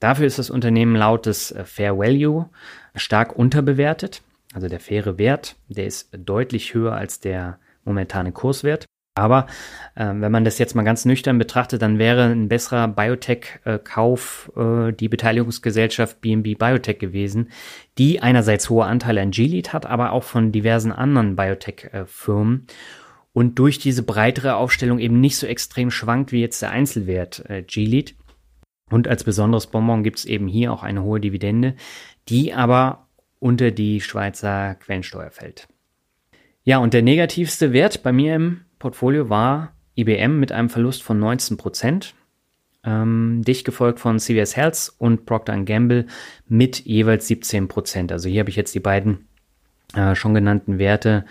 [0.00, 2.48] Dafür ist das Unternehmen laut des äh, Fair Value
[2.94, 4.22] stark unterbewertet.
[4.54, 8.86] Also der faire Wert, der ist deutlich höher als der momentane Kurswert.
[9.16, 9.46] Aber
[9.94, 14.92] äh, wenn man das jetzt mal ganz nüchtern betrachtet, dann wäre ein besserer Biotech-Kauf äh,
[14.92, 17.50] die Beteiligungsgesellschaft BNB Biotech gewesen,
[17.96, 22.66] die einerseits hohe Anteile an Gilead hat, aber auch von diversen anderen Biotech-Firmen
[23.32, 27.62] und durch diese breitere Aufstellung eben nicht so extrem schwankt wie jetzt der Einzelwert äh,
[27.62, 28.14] Gilead.
[28.90, 31.74] Und als besonderes Bonbon gibt es eben hier auch eine hohe Dividende,
[32.28, 33.06] die aber
[33.38, 35.68] unter die Schweizer Quellensteuer fällt.
[36.64, 41.18] Ja, und der negativste Wert bei mir im Portfolio war IBM mit einem Verlust von
[41.18, 42.14] 19 Prozent,
[42.84, 46.04] ähm, dicht gefolgt von CVS Health und Procter Gamble
[46.48, 48.12] mit jeweils 17 Prozent.
[48.12, 49.26] Also hier habe ich jetzt die beiden
[49.94, 51.24] äh, schon genannten Werte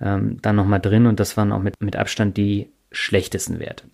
[0.00, 3.84] ähm, dann nochmal drin und das waren auch mit, mit Abstand die schlechtesten Werte.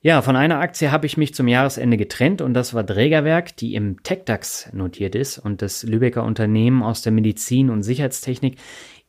[0.00, 3.74] Ja, von einer Aktie habe ich mich zum Jahresende getrennt und das war Drägerwerk, die
[3.74, 8.58] im TechDAX notiert ist und das Lübecker Unternehmen aus der Medizin und Sicherheitstechnik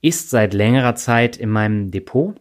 [0.01, 2.39] ist seit längerer Zeit in meinem Depot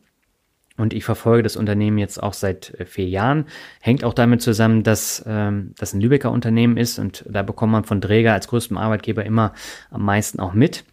[0.76, 3.46] und ich verfolge das Unternehmen jetzt auch seit äh, vier Jahren.
[3.80, 7.84] Hängt auch damit zusammen, dass ähm, das ein Lübecker Unternehmen ist und da bekommt man
[7.84, 9.52] von Dräger als größtem Arbeitgeber immer
[9.90, 10.84] am meisten auch mit.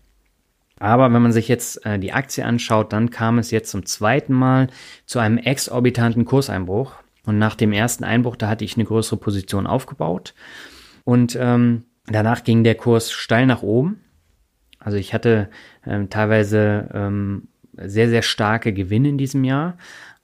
[0.79, 4.33] Aber wenn man sich jetzt äh, die Aktie anschaut, dann kam es jetzt zum zweiten
[4.33, 4.67] Mal
[5.05, 6.93] zu einem exorbitanten Kurseinbruch.
[7.25, 10.33] Und nach dem ersten Einbruch, da hatte ich eine größere Position aufgebaut.
[11.03, 14.01] Und ähm, danach ging der Kurs steil nach oben.
[14.79, 15.49] Also ich hatte
[15.85, 17.48] ähm, teilweise ähm,
[17.85, 19.77] sehr, sehr starke Gewinne in diesem Jahr.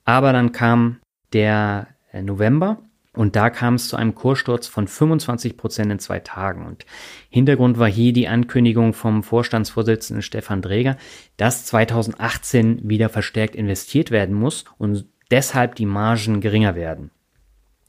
[0.03, 0.97] Aber dann kam
[1.33, 2.79] der äh, November
[3.13, 6.65] und da kam es zu einem Kurssturz von 25 Prozent in zwei Tagen.
[6.65, 6.85] Und
[7.29, 10.97] Hintergrund war hier die Ankündigung vom Vorstandsvorsitzenden Stefan Dräger,
[11.37, 17.11] dass 2018 wieder verstärkt investiert werden muss und deshalb die Margen geringer werden.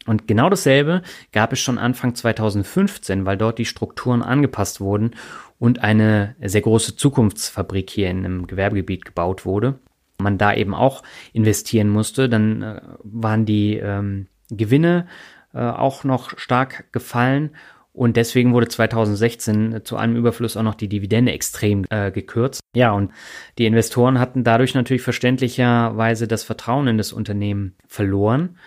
[0.06, 1.02] Und genau dasselbe
[1.32, 5.16] gab es schon Anfang 2015, weil dort die Strukturen angepasst wurden
[5.58, 9.78] und eine sehr große Zukunftsfabrik hier in einem Gewerbegebiet gebaut wurde.
[10.18, 15.06] Man da eben auch investieren musste, dann äh, waren die ähm, Gewinne
[15.52, 17.50] äh, auch noch stark gefallen
[17.96, 22.60] und deswegen wurde 2016 zu einem Überfluss auch noch die Dividende extrem äh, gekürzt.
[22.74, 23.10] Ja, und
[23.56, 28.58] die Investoren hatten dadurch natürlich verständlicherweise das Vertrauen in das Unternehmen verloren.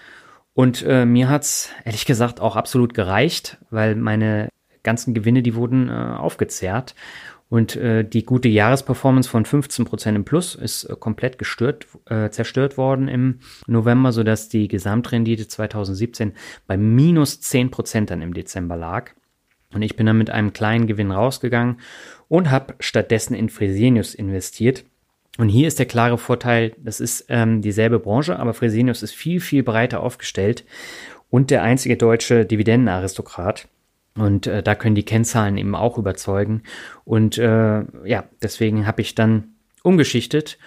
[0.56, 4.50] Und äh, mir hat's ehrlich gesagt auch absolut gereicht, weil meine
[4.84, 6.96] ganzen Gewinne, die wurden äh, aufgezehrt.
[7.50, 12.78] Und äh, die gute Jahresperformance von 15% im Plus ist äh, komplett gestört, äh, zerstört
[12.78, 16.34] worden im November, sodass die Gesamtrendite 2017
[16.68, 19.12] bei minus 10% dann im Dezember lag.
[19.74, 21.80] Und ich bin dann mit einem kleinen Gewinn rausgegangen
[22.28, 24.86] und habe stattdessen in Fresenius investiert.
[25.38, 29.40] Und hier ist der klare Vorteil, das ist ähm, dieselbe Branche, aber Fresenius ist viel,
[29.40, 30.66] viel breiter aufgestellt
[31.30, 33.68] und der einzige deutsche Dividendenaristokrat.
[34.16, 36.64] Und äh, da können die Kennzahlen eben auch überzeugen.
[37.06, 40.58] Und äh, ja, deswegen habe ich dann umgeschichtet.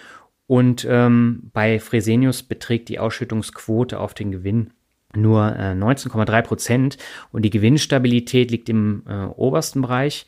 [0.47, 4.71] Und ähm, bei Fresenius beträgt die Ausschüttungsquote auf den Gewinn
[5.15, 6.97] nur äh, 19,3 Prozent.
[7.31, 10.25] Und die Gewinnstabilität liegt im äh, obersten Bereich.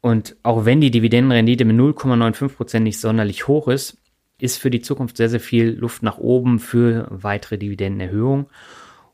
[0.00, 3.98] Und auch wenn die Dividendenrendite mit 0,95 Prozent nicht sonderlich hoch ist,
[4.38, 8.46] ist für die Zukunft sehr, sehr viel Luft nach oben für weitere Dividendenerhöhungen.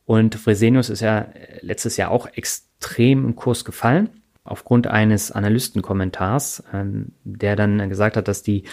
[0.05, 1.29] Und Fresenius ist ja
[1.61, 4.11] letztes Jahr auch extrem im Kurs gefallen
[4.45, 8.65] aufgrund eines Analystenkommentars, ähm, der dann gesagt hat, dass die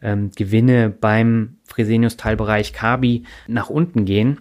[0.00, 4.38] ähm, Gewinne beim Fresenius-Teilbereich Kabi nach unten gehen.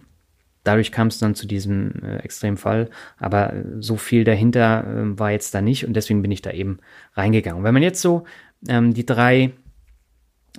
[0.64, 5.54] Dadurch kam es dann zu diesem äh, Extremfall, aber so viel dahinter äh, war jetzt
[5.56, 6.80] da nicht und deswegen bin ich da eben
[7.14, 7.64] reingegangen.
[7.64, 8.26] wenn man jetzt so
[8.68, 9.54] ähm, die drei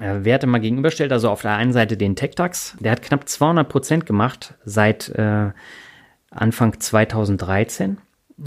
[0.00, 3.68] äh, Werte mal gegenüberstellt, also auf der einen Seite den TechDAX, der hat knapp 200
[3.68, 5.50] Prozent gemacht seit äh,
[6.31, 7.98] Anfang 2013.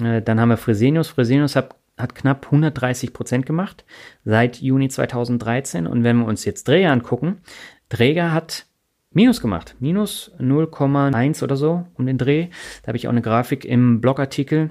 [0.02, 1.10] Äh, dann haben wir Fresenius.
[1.10, 3.86] Fresenius hat, hat knapp 130 Prozent gemacht
[4.26, 5.88] seit Juni 2013.
[5.88, 7.42] Und wenn wir uns jetzt Träger angucken,
[7.90, 8.66] Träger hat
[9.12, 9.76] Minus gemacht.
[9.80, 12.50] Minus 0,1 oder so um den Dreh.
[12.84, 14.70] Da habe ich auch eine Grafik im Blogartikel.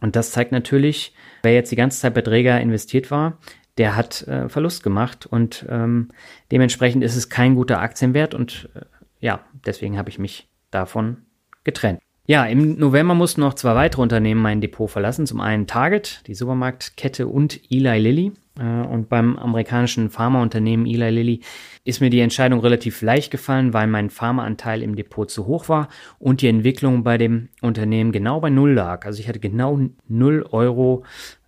[0.00, 3.38] Und das zeigt natürlich, wer jetzt die ganze Zeit bei Träger investiert war,
[3.76, 6.08] der hat äh, Verlust gemacht und ähm,
[6.50, 8.80] dementsprechend ist es kein guter Aktienwert und äh,
[9.20, 11.18] ja, deswegen habe ich mich davon
[11.64, 12.00] getrennt.
[12.30, 15.26] Ja, im November mussten noch zwei weitere Unternehmen mein Depot verlassen.
[15.26, 18.32] Zum einen Target, die Supermarktkette und Eli Lilly.
[18.56, 21.40] Äh, und beim amerikanischen Pharmaunternehmen Eli Lilly
[21.82, 25.88] ist mir die Entscheidung relativ leicht gefallen, weil mein Pharmaanteil im Depot zu hoch war
[26.20, 29.06] und die Entwicklung bei dem Unternehmen genau bei Null lag.
[29.06, 31.02] Also ich hatte genau 0 Euro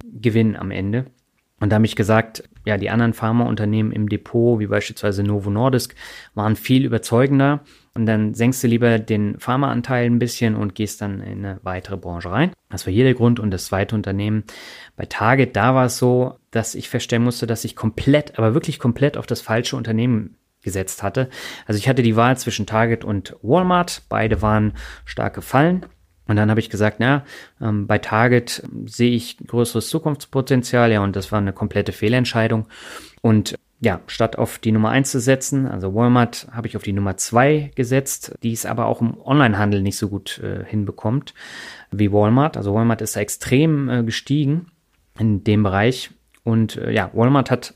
[0.05, 1.07] Gewinn am Ende.
[1.61, 5.95] Und da habe ich gesagt, ja, die anderen Pharmaunternehmen im Depot, wie beispielsweise Novo Nordisk,
[6.35, 7.61] waren viel überzeugender.
[7.95, 11.97] Und dann senkst du lieber den Pharmaanteil ein bisschen und gehst dann in eine weitere
[11.99, 12.53] Branche rein.
[12.71, 13.39] Das war hier der Grund.
[13.39, 14.45] Und das zweite Unternehmen
[14.97, 18.79] bei Target, da war es so, dass ich feststellen musste, dass ich komplett, aber wirklich
[18.79, 21.29] komplett auf das falsche Unternehmen gesetzt hatte.
[21.67, 24.03] Also ich hatte die Wahl zwischen Target und Walmart.
[24.09, 24.73] Beide waren
[25.05, 25.85] stark gefallen.
[26.29, 27.25] Und dann habe ich gesagt, na,
[27.61, 32.69] ähm, bei Target sehe ich größeres Zukunftspotenzial, ja, und das war eine komplette Fehlentscheidung.
[33.23, 36.93] Und ja, statt auf die Nummer eins zu setzen, also Walmart, habe ich auf die
[36.93, 41.35] Nummer zwei gesetzt, die es aber auch im Onlinehandel nicht so gut äh, hinbekommt
[41.91, 42.57] wie Walmart.
[42.57, 44.67] Also Walmart ist da extrem äh, gestiegen
[45.19, 46.13] in dem Bereich.
[46.45, 47.75] Und äh, ja, Walmart hat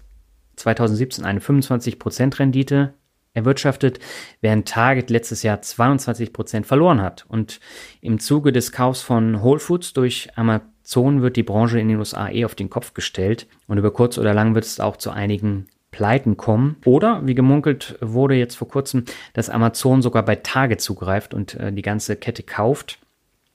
[0.54, 2.94] 2017 eine 25% Rendite
[3.34, 3.98] erwirtschaftet,
[4.40, 7.26] während Target letztes Jahr 22 Prozent verloren hat.
[7.28, 7.58] Und
[8.00, 12.30] im Zuge des Kaufs von Whole Foods durch Amazon wird die Branche in den USA
[12.30, 13.48] eh auf den Kopf gestellt.
[13.66, 16.76] Und über kurz oder lang wird es auch zu einigen Pleiten kommen.
[16.84, 21.72] Oder, wie gemunkelt wurde jetzt vor kurzem, dass Amazon sogar bei Target zugreift und äh,
[21.72, 22.98] die ganze Kette kauft.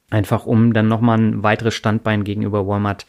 [0.09, 3.05] Einfach um dann nochmal ein weiteres Standbein gegenüber Walmart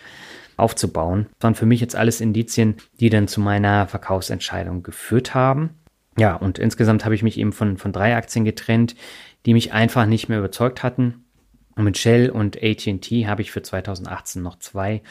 [0.57, 1.27] aufzubauen.
[1.39, 5.71] Das waren für mich jetzt alles Indizien, die dann zu meiner Verkaufsentscheidung geführt haben.
[6.19, 8.95] Ja, und insgesamt habe ich mich eben von, von drei Aktien getrennt,
[9.47, 11.25] die mich einfach nicht mehr überzeugt hatten.
[11.75, 15.03] Und mit Shell und AT&T habe ich für 2018 noch zwei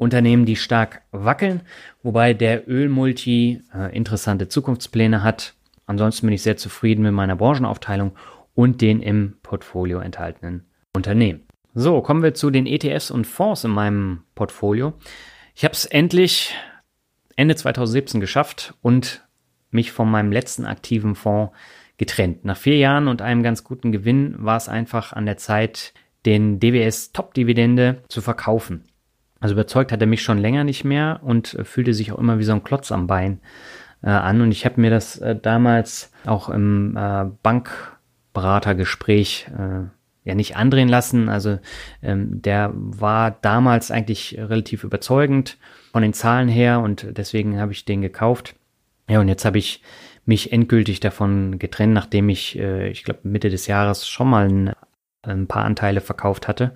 [0.00, 1.60] Unternehmen, die stark wackeln,
[2.02, 5.54] wobei der Ölmulti äh, interessante Zukunftspläne hat.
[5.84, 8.12] Ansonsten bin ich sehr zufrieden mit meiner Branchenaufteilung
[8.54, 11.42] und den im Portfolio enthaltenen Unternehmen.
[11.74, 14.94] So, kommen wir zu den ETFs und Fonds in meinem Portfolio.
[15.54, 16.54] Ich habe es endlich
[17.36, 19.28] Ende 2017 geschafft und
[19.70, 21.52] mich von meinem letzten aktiven Fonds
[21.98, 22.46] getrennt.
[22.46, 25.92] Nach vier Jahren und einem ganz guten Gewinn war es einfach an der Zeit,
[26.24, 28.84] den DWS Top Dividende zu verkaufen.
[29.40, 32.44] Also überzeugt hat er mich schon länger nicht mehr und fühlte sich auch immer wie
[32.44, 33.40] so ein Klotz am Bein
[34.02, 34.42] äh, an.
[34.42, 39.86] Und ich habe mir das äh, damals auch im äh, Bankberatergespräch äh,
[40.24, 41.28] ja nicht andrehen lassen.
[41.28, 41.58] Also
[42.02, 45.58] ähm, der war damals eigentlich relativ überzeugend
[45.92, 48.54] von den Zahlen her und deswegen habe ich den gekauft.
[49.08, 49.82] Ja, und jetzt habe ich
[50.24, 54.72] mich endgültig davon getrennt, nachdem ich, äh, ich glaube, Mitte des Jahres schon mal ein,
[55.22, 56.72] ein paar Anteile verkauft hatte.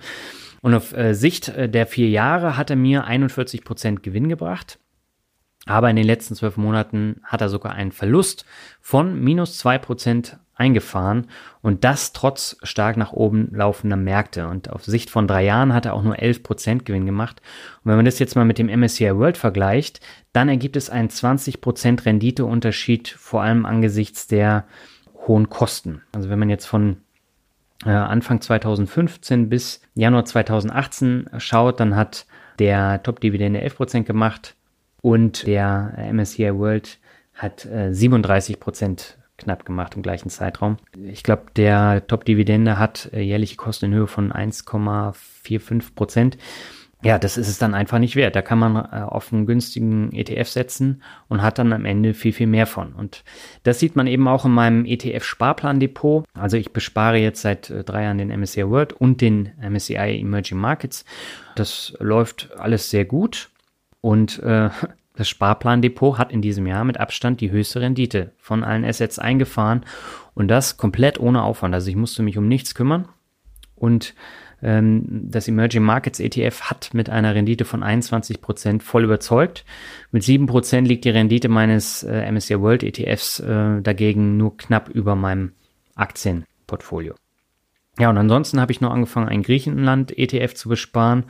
[0.64, 4.79] Und auf äh, Sicht äh, der vier Jahre hat er mir 41 Prozent Gewinn gebracht.
[5.66, 8.46] Aber in den letzten zwölf Monaten hat er sogar einen Verlust
[8.81, 11.27] von minus zwei Prozent eingefahren
[11.61, 14.48] und das trotz stark nach oben laufender Märkte.
[14.48, 17.42] Und auf Sicht von drei Jahren hat er auch nur 11% Gewinn gemacht.
[17.83, 20.00] Und wenn man das jetzt mal mit dem MSCI World vergleicht,
[20.33, 24.64] dann ergibt es einen 20% Renditeunterschied, vor allem angesichts der
[25.27, 26.00] hohen Kosten.
[26.12, 27.03] Also wenn man jetzt von
[27.90, 32.26] Anfang 2015 bis Januar 2018 schaut, dann hat
[32.58, 34.54] der Top-Dividende 11% gemacht
[35.02, 36.98] und der MSCI World
[37.34, 40.76] hat äh, 37 Prozent knapp gemacht im gleichen Zeitraum.
[40.96, 46.38] Ich glaube, der Top-Dividende hat äh, jährliche Kosten in Höhe von 1,45 Prozent.
[47.04, 48.34] Ja, das ist es dann einfach nicht wert.
[48.34, 52.32] Da kann man äh, auf einen günstigen ETF setzen und hat dann am Ende viel,
[52.32, 52.94] viel mehr von.
[52.94, 53.24] Und
[53.62, 56.24] das sieht man eben auch in meinem ETF-Sparplan-Depot.
[56.32, 60.56] Also ich bespare jetzt seit äh, drei Jahren den MSCI World und den MSCI Emerging
[60.56, 61.04] Markets.
[61.56, 63.50] Das läuft alles sehr gut.
[64.00, 64.70] Und äh,
[65.14, 69.84] das Sparplandepot hat in diesem Jahr mit Abstand die höchste Rendite von allen Assets eingefahren
[70.32, 71.74] und das komplett ohne Aufwand.
[71.74, 73.08] Also ich musste mich um nichts kümmern
[73.76, 74.14] und
[74.60, 79.64] das Emerging Markets ETF hat mit einer Rendite von 21 Prozent voll überzeugt.
[80.10, 85.16] Mit 7% liegt die Rendite meines äh, MSCI World ETFs äh, dagegen nur knapp über
[85.16, 85.52] meinem
[85.94, 87.14] Aktienportfolio.
[87.98, 91.24] Ja, und ansonsten habe ich noch angefangen, ein Griechenland ETF zu besparen.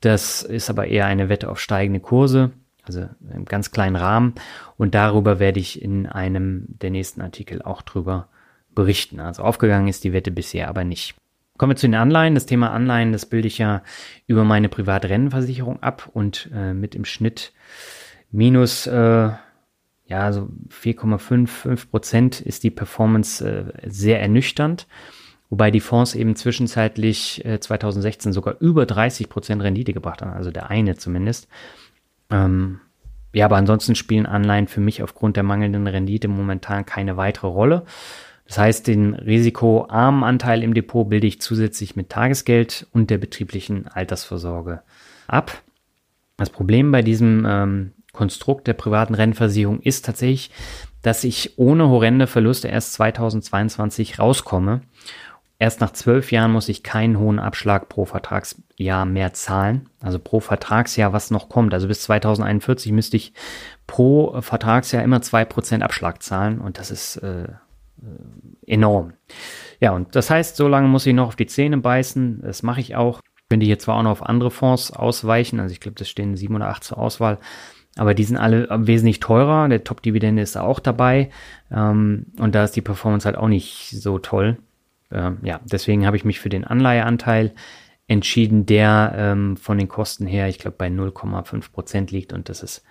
[0.00, 2.52] Das ist aber eher eine Wette auf steigende Kurse
[2.86, 4.34] also im ganz kleinen Rahmen.
[4.76, 8.28] Und darüber werde ich in einem der nächsten Artikel auch drüber
[8.74, 9.20] berichten.
[9.20, 11.14] Also aufgegangen ist die Wette bisher aber nicht.
[11.56, 12.34] Kommen wir zu den Anleihen.
[12.34, 13.82] Das Thema Anleihen, das bilde ich ja
[14.26, 17.52] über meine private Rentenversicherung ab und äh, mit im Schnitt
[18.30, 19.30] minus äh,
[20.08, 24.86] ja, also 4,55 Prozent ist die Performance äh, sehr ernüchternd.
[25.50, 30.50] Wobei die Fonds eben zwischenzeitlich äh, 2016 sogar über 30 Prozent Rendite gebracht haben, also
[30.50, 31.48] der eine zumindest.
[32.30, 32.80] Ähm,
[33.32, 37.84] ja, aber ansonsten spielen Anleihen für mich aufgrund der mangelnden Rendite momentan keine weitere Rolle.
[38.46, 43.88] Das heißt, den risikoarmen Anteil im Depot bilde ich zusätzlich mit Tagesgeld und der betrieblichen
[43.88, 44.82] Altersvorsorge
[45.26, 45.62] ab.
[46.36, 50.50] Das Problem bei diesem ähm, Konstrukt der privaten Rentenversicherung ist tatsächlich,
[51.02, 54.82] dass ich ohne horrende Verluste erst 2022 rauskomme.
[55.58, 59.88] Erst nach zwölf Jahren muss ich keinen hohen Abschlag pro Vertragsjahr mehr zahlen.
[60.00, 61.72] Also pro Vertragsjahr, was noch kommt.
[61.72, 63.32] Also bis 2041 müsste ich
[63.86, 67.46] pro Vertragsjahr immer zwei Prozent Abschlag zahlen und das ist äh,
[68.66, 69.12] enorm.
[69.80, 72.42] Ja, und das heißt, so lange muss ich noch auf die Zähne beißen.
[72.42, 73.20] Das mache ich auch.
[73.36, 76.36] Ich könnte hier zwar auch noch auf andere Fonds ausweichen, also ich glaube, das stehen
[76.36, 77.38] sieben oder acht zur Auswahl,
[77.96, 79.68] aber die sind alle wesentlich teurer.
[79.68, 81.30] Der Top-Dividende ist auch dabei.
[81.70, 84.58] Ähm, und da ist die Performance halt auch nicht so toll.
[85.10, 87.54] Ähm, ja, deswegen habe ich mich für den Anleiheanteil
[88.08, 92.62] entschieden, der ähm, von den Kosten her, ich glaube, bei 0,5 Prozent liegt und das
[92.62, 92.84] ist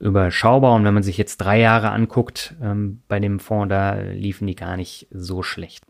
[0.00, 0.74] überschaubar.
[0.74, 4.56] Und wenn man sich jetzt drei Jahre anguckt ähm, bei dem Fonds, da liefen die
[4.56, 5.84] gar nicht so schlecht.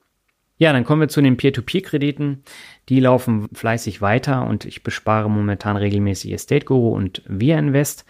[0.58, 2.42] Ja, dann kommen wir zu den Peer-to-Peer-Krediten.
[2.90, 8.04] Die laufen fleißig weiter und ich bespare momentan regelmäßig Estate Guru und Via Invest.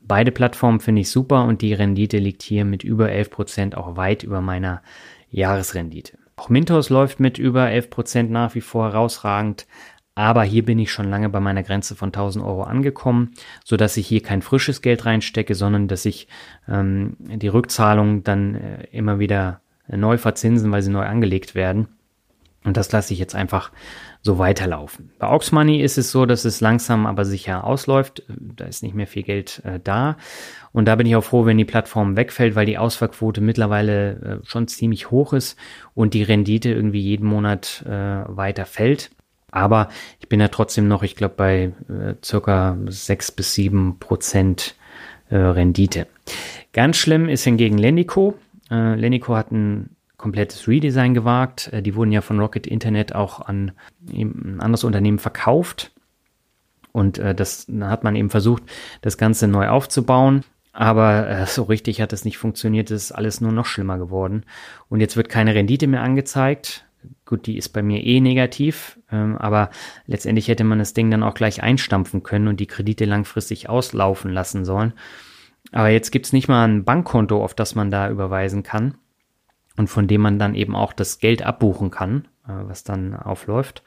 [0.00, 4.24] Beide Plattformen finde ich super und die Rendite liegt hier mit über 11% auch weit
[4.24, 4.82] über meiner
[5.30, 6.18] Jahresrendite.
[6.34, 9.68] Auch Mintos läuft mit über 11% nach wie vor herausragend.
[10.14, 13.32] Aber hier bin ich schon lange bei meiner Grenze von 1000 Euro angekommen,
[13.64, 16.28] so dass ich hier kein frisches Geld reinstecke, sondern dass ich
[16.68, 21.88] ähm, die Rückzahlung dann äh, immer wieder neu verzinsen, weil sie neu angelegt werden.
[22.64, 23.72] Und das lasse ich jetzt einfach
[24.20, 25.10] so weiterlaufen.
[25.18, 28.22] Bei Oxmoney ist es so, dass es langsam aber sicher ausläuft.
[28.28, 30.16] Da ist nicht mehr viel Geld äh, da.
[30.70, 34.46] Und da bin ich auch froh, wenn die Plattform wegfällt, weil die Ausfallquote mittlerweile äh,
[34.46, 35.58] schon ziemlich hoch ist
[35.94, 39.10] und die Rendite irgendwie jeden Monat äh, weiter fällt.
[39.52, 39.88] Aber
[40.18, 44.74] ich bin ja trotzdem noch, ich glaube, bei äh, circa sechs bis sieben Prozent
[45.28, 46.08] äh, Rendite.
[46.72, 48.34] Ganz schlimm ist hingegen Lendico.
[48.70, 51.70] Äh, Lendico hat ein komplettes Redesign gewagt.
[51.72, 53.72] Äh, die wurden ja von Rocket Internet auch an
[54.10, 55.92] ein anderes Unternehmen verkauft.
[56.92, 58.62] Und äh, das hat man eben versucht,
[59.02, 60.44] das Ganze neu aufzubauen.
[60.72, 62.90] Aber äh, so richtig hat es nicht funktioniert.
[62.90, 64.44] Es ist alles nur noch schlimmer geworden.
[64.88, 66.86] Und jetzt wird keine Rendite mehr angezeigt.
[67.24, 69.70] Gut, die ist bei mir eh negativ, ähm, aber
[70.06, 74.30] letztendlich hätte man das Ding dann auch gleich einstampfen können und die Kredite langfristig auslaufen
[74.30, 74.92] lassen sollen.
[75.70, 78.96] Aber jetzt gibt's nicht mal ein Bankkonto, auf das man da überweisen kann
[79.76, 83.82] und von dem man dann eben auch das Geld abbuchen kann, äh, was dann aufläuft.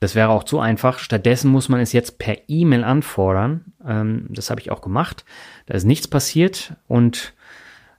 [0.00, 0.98] Das wäre auch zu einfach.
[0.98, 3.72] Stattdessen muss man es jetzt per E-Mail anfordern.
[3.86, 5.24] Ähm, das habe ich auch gemacht.
[5.66, 7.34] Da ist nichts passiert und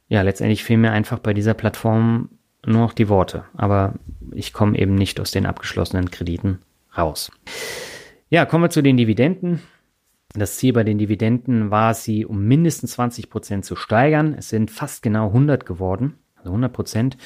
[0.09, 2.29] ja, letztendlich fehlen mir einfach bei dieser Plattform
[2.65, 3.45] nur noch die Worte.
[3.55, 3.93] Aber
[4.31, 6.59] ich komme eben nicht aus den abgeschlossenen Krediten
[6.97, 7.31] raus.
[8.29, 9.61] Ja, kommen wir zu den Dividenden.
[10.33, 14.33] Das Ziel bei den Dividenden war, sie um mindestens 20 Prozent zu steigern.
[14.37, 17.17] Es sind fast genau 100 geworden, also 100 Prozent.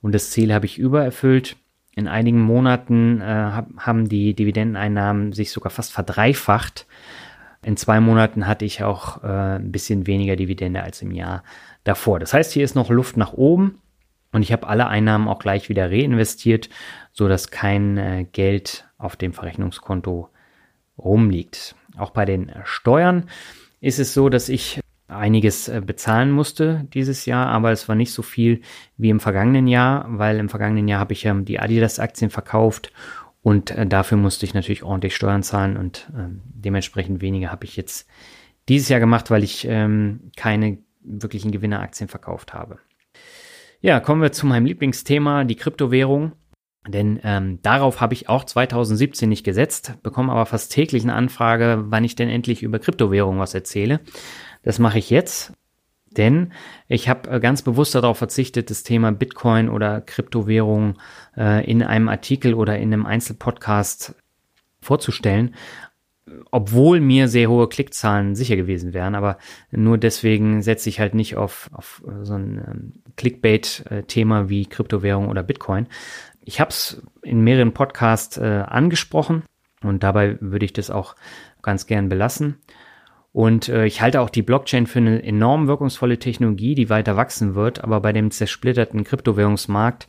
[0.00, 1.56] Und das Ziel habe ich übererfüllt.
[1.94, 6.86] In einigen Monaten äh, haben die Dividendeneinnahmen sich sogar fast verdreifacht.
[7.64, 11.42] In zwei Monaten hatte ich auch äh, ein bisschen weniger Dividende als im Jahr
[11.84, 12.18] davor.
[12.20, 13.81] Das heißt, hier ist noch Luft nach oben.
[14.32, 16.70] Und ich habe alle Einnahmen auch gleich wieder reinvestiert,
[17.12, 20.30] so dass kein äh, Geld auf dem Verrechnungskonto
[20.98, 21.74] rumliegt.
[21.96, 23.28] Auch bei den Steuern
[23.80, 28.12] ist es so, dass ich einiges äh, bezahlen musste dieses Jahr, aber es war nicht
[28.12, 28.62] so viel
[28.96, 32.92] wie im vergangenen Jahr, weil im vergangenen Jahr habe ich ja die Adidas-Aktien verkauft
[33.42, 37.76] und äh, dafür musste ich natürlich ordentlich Steuern zahlen und äh, dementsprechend weniger habe ich
[37.76, 38.08] jetzt
[38.68, 42.78] dieses Jahr gemacht, weil ich ähm, keine wirklichen Gewinneraktien verkauft habe.
[43.84, 46.32] Ja, kommen wir zu meinem Lieblingsthema, die Kryptowährung.
[46.86, 51.84] Denn ähm, darauf habe ich auch 2017 nicht gesetzt, bekomme aber fast täglich eine Anfrage,
[51.88, 54.00] wann ich denn endlich über Kryptowährung was erzähle.
[54.62, 55.52] Das mache ich jetzt,
[56.16, 56.52] denn
[56.86, 60.98] ich habe äh, ganz bewusst darauf verzichtet, das Thema Bitcoin oder Kryptowährung
[61.36, 64.14] äh, in einem Artikel oder in einem Einzelpodcast
[64.80, 65.54] vorzustellen,
[66.50, 69.38] obwohl mir sehr hohe Klickzahlen sicher gewesen wären, aber
[69.70, 75.42] nur deswegen setze ich halt nicht auf, auf so ein ähm, Clickbait-Thema wie Kryptowährung oder
[75.42, 75.86] Bitcoin.
[76.44, 79.42] Ich habe es in mehreren Podcasts äh, angesprochen
[79.82, 81.16] und dabei würde ich das auch
[81.60, 82.58] ganz gern belassen.
[83.32, 87.54] Und äh, ich halte auch die Blockchain für eine enorm wirkungsvolle Technologie, die weiter wachsen
[87.54, 87.82] wird.
[87.82, 90.06] Aber bei dem zersplitterten Kryptowährungsmarkt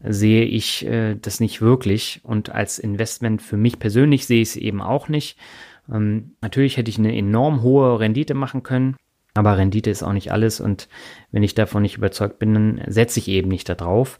[0.00, 2.20] sehe ich äh, das nicht wirklich.
[2.22, 5.38] Und als Investment für mich persönlich sehe ich es eben auch nicht.
[5.90, 8.96] Ähm, natürlich hätte ich eine enorm hohe Rendite machen können.
[9.36, 10.88] Aber Rendite ist auch nicht alles und
[11.30, 14.18] wenn ich davon nicht überzeugt bin, dann setze ich eben nicht darauf.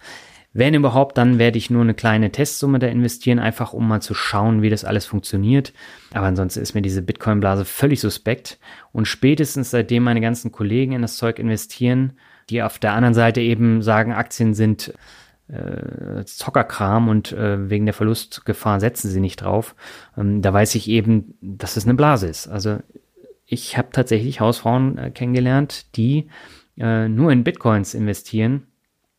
[0.59, 4.15] Wenn überhaupt, dann werde ich nur eine kleine Testsumme da investieren, einfach um mal zu
[4.15, 5.75] schauen, wie das alles funktioniert.
[6.15, 8.59] Aber ansonsten ist mir diese Bitcoin-Blase völlig suspekt.
[8.91, 12.15] Und spätestens seitdem meine ganzen Kollegen in das Zeug investieren,
[12.49, 14.95] die auf der anderen Seite eben sagen, Aktien sind
[15.49, 19.75] äh, Zockerkram und äh, wegen der Verlustgefahr setzen sie nicht drauf,
[20.17, 22.49] ähm, da weiß ich eben, dass es eine Blase ist.
[22.49, 22.79] Also
[23.45, 26.29] ich habe tatsächlich Hausfrauen äh, kennengelernt, die
[26.79, 28.67] äh, nur in Bitcoins investieren,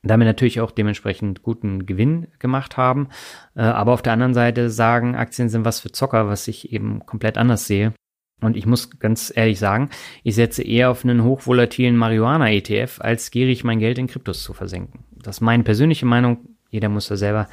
[0.03, 3.09] damit natürlich auch dementsprechend guten Gewinn gemacht haben,
[3.55, 7.05] äh, aber auf der anderen Seite sagen, Aktien sind was für Zocker, was ich eben
[7.05, 7.93] komplett anders sehe.
[8.39, 9.89] Und ich muss ganz ehrlich sagen,
[10.23, 15.05] ich setze eher auf einen hochvolatilen Marihuana-ETF, als gierig mein Geld in Kryptos zu versenken.
[15.11, 16.49] Das ist meine persönliche Meinung.
[16.69, 17.47] Jeder muss da selber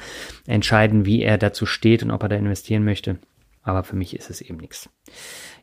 [0.45, 3.17] entscheiden, wie er dazu steht und ob er da investieren möchte.
[3.63, 4.89] Aber für mich ist es eben nichts.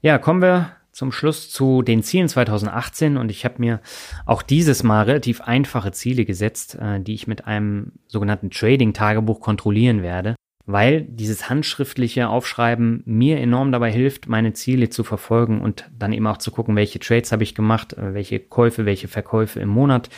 [0.01, 3.81] Ja, kommen wir zum Schluss zu den Zielen 2018 und ich habe mir
[4.27, 10.03] auch dieses Mal relativ einfache Ziele gesetzt, äh, die ich mit einem sogenannten Trading-Tagebuch kontrollieren
[10.03, 10.37] werde,
[10.67, 16.27] weil dieses handschriftliche Aufschreiben mir enorm dabei hilft, meine Ziele zu verfolgen und dann eben
[16.27, 20.11] auch zu gucken, welche Trades habe ich gemacht, äh, welche Käufe, welche Verkäufe im Monat.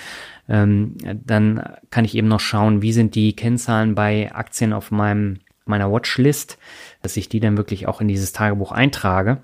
[0.48, 5.38] Ähm, dann kann ich eben noch schauen, wie sind die Kennzahlen bei Aktien auf meinem
[5.66, 6.58] meiner Watchlist,
[7.00, 9.40] dass ich die dann wirklich auch in dieses Tagebuch eintrage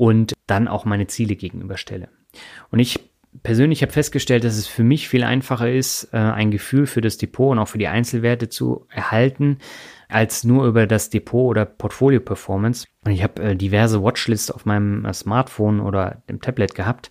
[0.00, 2.08] und dann auch meine Ziele gegenüberstelle.
[2.70, 3.00] Und ich
[3.42, 7.18] persönlich habe festgestellt, dass es für mich viel einfacher ist, äh, ein Gefühl für das
[7.18, 9.58] Depot und auch für die Einzelwerte zu erhalten,
[10.08, 12.86] als nur über das Depot oder Portfolio Performance.
[13.04, 17.10] Und ich habe äh, diverse Watchlists auf meinem äh, Smartphone oder dem Tablet gehabt.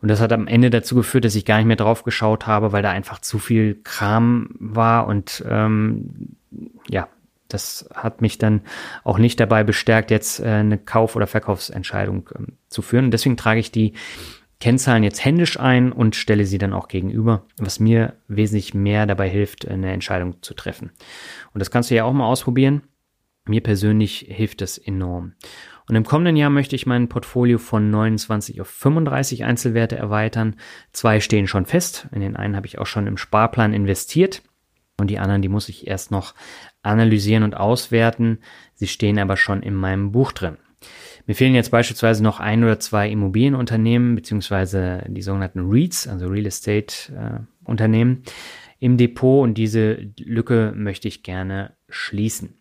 [0.00, 2.70] Und das hat am Ende dazu geführt, dass ich gar nicht mehr drauf geschaut habe,
[2.70, 6.36] weil da einfach zu viel Kram war und ähm,
[6.88, 7.08] ja,
[7.48, 8.62] das hat mich dann
[9.04, 13.06] auch nicht dabei bestärkt, jetzt äh, eine Kauf- oder Verkaufsentscheidung ähm, zu führen.
[13.06, 13.94] Und deswegen trage ich die
[14.60, 19.28] Kennzahlen jetzt händisch ein und stelle sie dann auch gegenüber, was mir wesentlich mehr dabei
[19.28, 20.90] hilft, eine Entscheidung zu treffen.
[21.52, 22.82] Und das kannst du ja auch mal ausprobieren.
[23.46, 25.34] Mir persönlich hilft das enorm.
[25.88, 30.56] Und im kommenden Jahr möchte ich mein Portfolio von 29 auf 35 Einzelwerte erweitern.
[30.92, 32.08] Zwei stehen schon fest.
[32.12, 34.42] In den einen habe ich auch schon im Sparplan investiert.
[35.00, 36.34] Und die anderen, die muss ich erst noch
[36.82, 38.38] analysieren und auswerten.
[38.74, 40.56] Sie stehen aber schon in meinem Buch drin.
[41.26, 46.46] Mir fehlen jetzt beispielsweise noch ein oder zwei Immobilienunternehmen beziehungsweise die sogenannten REITs, also Real
[46.46, 48.22] Estate äh, Unternehmen
[48.78, 52.54] im Depot und diese Lücke möchte ich gerne schließen.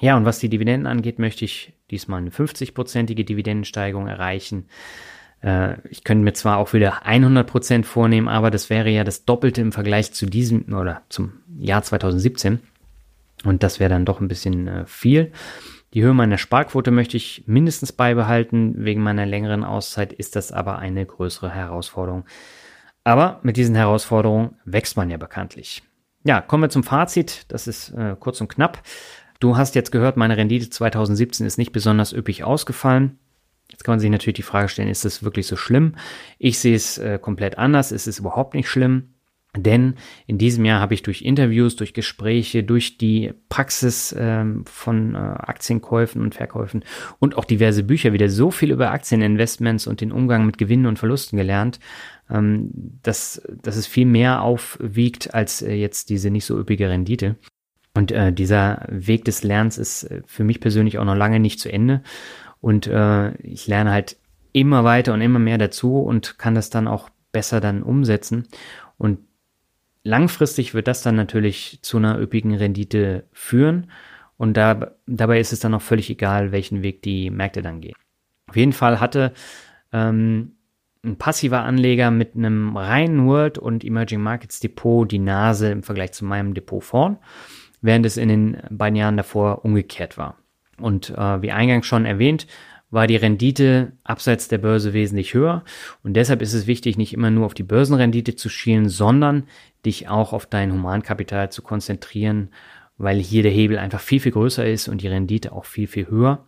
[0.00, 4.66] Ja, und was die Dividenden angeht, möchte ich diesmal eine 50-prozentige Dividendensteigerung erreichen.
[5.42, 9.24] Äh, ich könnte mir zwar auch wieder 100 Prozent vornehmen, aber das wäre ja das
[9.24, 12.60] Doppelte im Vergleich zu diesem oder zum Jahr 2017.
[13.44, 15.32] Und das wäre dann doch ein bisschen äh, viel.
[15.94, 18.74] Die Höhe meiner Sparquote möchte ich mindestens beibehalten.
[18.84, 22.24] Wegen meiner längeren Auszeit ist das aber eine größere Herausforderung.
[23.04, 25.82] Aber mit diesen Herausforderungen wächst man ja bekanntlich.
[26.24, 27.44] Ja, kommen wir zum Fazit.
[27.48, 28.82] Das ist äh, kurz und knapp.
[29.40, 33.18] Du hast jetzt gehört, meine Rendite 2017 ist nicht besonders üppig ausgefallen.
[33.70, 35.96] Jetzt kann man sich natürlich die Frage stellen, ist das wirklich so schlimm?
[36.38, 37.90] Ich sehe es äh, komplett anders.
[37.90, 39.11] Es ist überhaupt nicht schlimm.
[39.54, 39.96] Denn
[40.26, 45.18] in diesem Jahr habe ich durch Interviews, durch Gespräche, durch die Praxis ähm, von äh,
[45.18, 46.84] Aktienkäufen und Verkäufen
[47.18, 50.98] und auch diverse Bücher wieder so viel über Aktieninvestments und den Umgang mit Gewinnen und
[50.98, 51.80] Verlusten gelernt,
[52.30, 52.70] ähm,
[53.02, 57.36] dass, dass es viel mehr aufwiegt als äh, jetzt diese nicht so üppige Rendite.
[57.92, 61.60] Und äh, dieser Weg des Lernens ist äh, für mich persönlich auch noch lange nicht
[61.60, 62.02] zu Ende.
[62.62, 64.16] Und äh, ich lerne halt
[64.52, 68.48] immer weiter und immer mehr dazu und kann das dann auch besser dann umsetzen.
[68.96, 69.18] Und
[70.04, 73.90] Langfristig wird das dann natürlich zu einer üppigen Rendite führen
[74.36, 77.94] und da, dabei ist es dann auch völlig egal, welchen Weg die Märkte dann gehen.
[78.48, 79.32] Auf jeden Fall hatte
[79.92, 80.56] ähm,
[81.04, 86.12] ein passiver Anleger mit einem reinen World und Emerging Markets Depot die Nase im Vergleich
[86.12, 87.18] zu meinem Depot vorn,
[87.80, 90.36] während es in den beiden Jahren davor umgekehrt war.
[90.78, 92.46] Und äh, wie eingangs schon erwähnt,
[92.92, 95.64] war die Rendite abseits der Börse wesentlich höher.
[96.04, 99.44] Und deshalb ist es wichtig, nicht immer nur auf die Börsenrendite zu schielen, sondern
[99.84, 102.50] dich auch auf dein Humankapital zu konzentrieren,
[102.98, 106.08] weil hier der Hebel einfach viel, viel größer ist und die Rendite auch viel, viel
[106.08, 106.46] höher.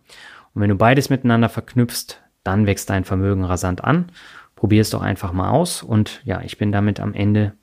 [0.53, 4.11] Und wenn du beides miteinander verknüpfst, dann wächst dein Vermögen rasant an.
[4.55, 5.81] Probier es doch einfach mal aus.
[5.81, 7.53] Und ja, ich bin damit am Ende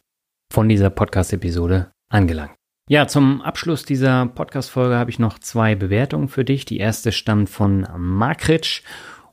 [0.53, 2.62] von dieser Podcast-Episode angelangt.
[2.89, 6.65] Ja, zum Abschluss dieser Podcast-Folge habe ich noch zwei Bewertungen für dich.
[6.65, 8.83] Die erste stammt von Markritsch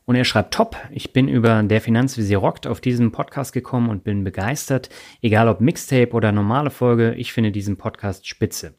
[0.06, 0.78] und er schreibt top.
[0.92, 4.90] Ich bin über der Finanzvisier rockt auf diesen Podcast gekommen und bin begeistert.
[5.24, 8.76] Egal ob Mixtape oder normale Folge, ich finde diesen Podcast spitze.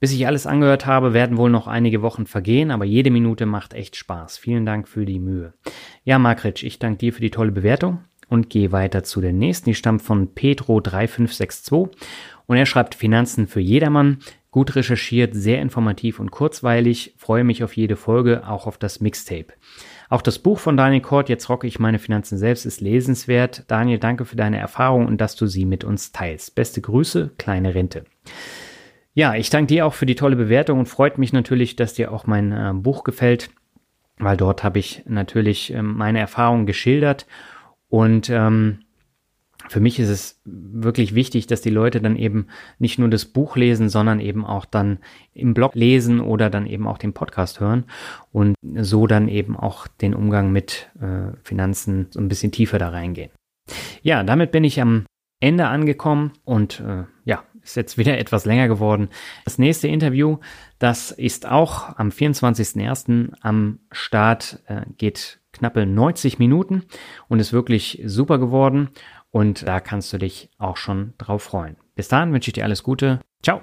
[0.00, 3.74] Bis ich alles angehört habe, werden wohl noch einige Wochen vergehen, aber jede Minute macht
[3.74, 4.38] echt Spaß.
[4.38, 5.52] Vielen Dank für die Mühe.
[6.02, 9.70] Ja, Markritsch, ich danke dir für die tolle Bewertung und gehe weiter zu der nächsten.
[9.70, 11.90] Die stammt von Petro3562
[12.46, 14.18] und er schreibt Finanzen für jedermann.
[14.50, 17.14] Gut recherchiert, sehr informativ und kurzweilig.
[17.16, 19.48] Freue mich auf jede Folge, auch auf das Mixtape.
[20.08, 23.64] Auch das Buch von Daniel Kort, Jetzt rocke ich meine Finanzen selbst, ist lesenswert.
[23.68, 26.54] Daniel, danke für deine Erfahrung und dass du sie mit uns teilst.
[26.54, 28.04] Beste Grüße, kleine Rente.
[29.14, 32.12] Ja, ich danke dir auch für die tolle Bewertung und freut mich natürlich, dass dir
[32.12, 33.50] auch mein äh, Buch gefällt,
[34.18, 37.26] weil dort habe ich natürlich äh, meine Erfahrungen geschildert
[37.88, 38.80] und ähm,
[39.68, 42.48] für mich ist es wirklich wichtig, dass die Leute dann eben
[42.78, 44.98] nicht nur das Buch lesen, sondern eben auch dann
[45.32, 47.84] im Blog lesen oder dann eben auch den Podcast hören
[48.32, 52.90] und so dann eben auch den Umgang mit äh, Finanzen so ein bisschen tiefer da
[52.90, 53.30] reingehen.
[54.02, 55.06] Ja, damit bin ich am
[55.40, 59.08] Ende angekommen und äh, ja, ist jetzt wieder etwas länger geworden.
[59.44, 60.38] Das nächste Interview,
[60.78, 63.32] das ist auch am 24.01.
[63.40, 66.84] am Start, äh, geht knappe 90 Minuten
[67.28, 68.88] und ist wirklich super geworden
[69.34, 71.76] und da kannst du dich auch schon drauf freuen.
[71.96, 73.18] Bis dahin wünsche ich dir alles Gute.
[73.42, 73.62] Ciao.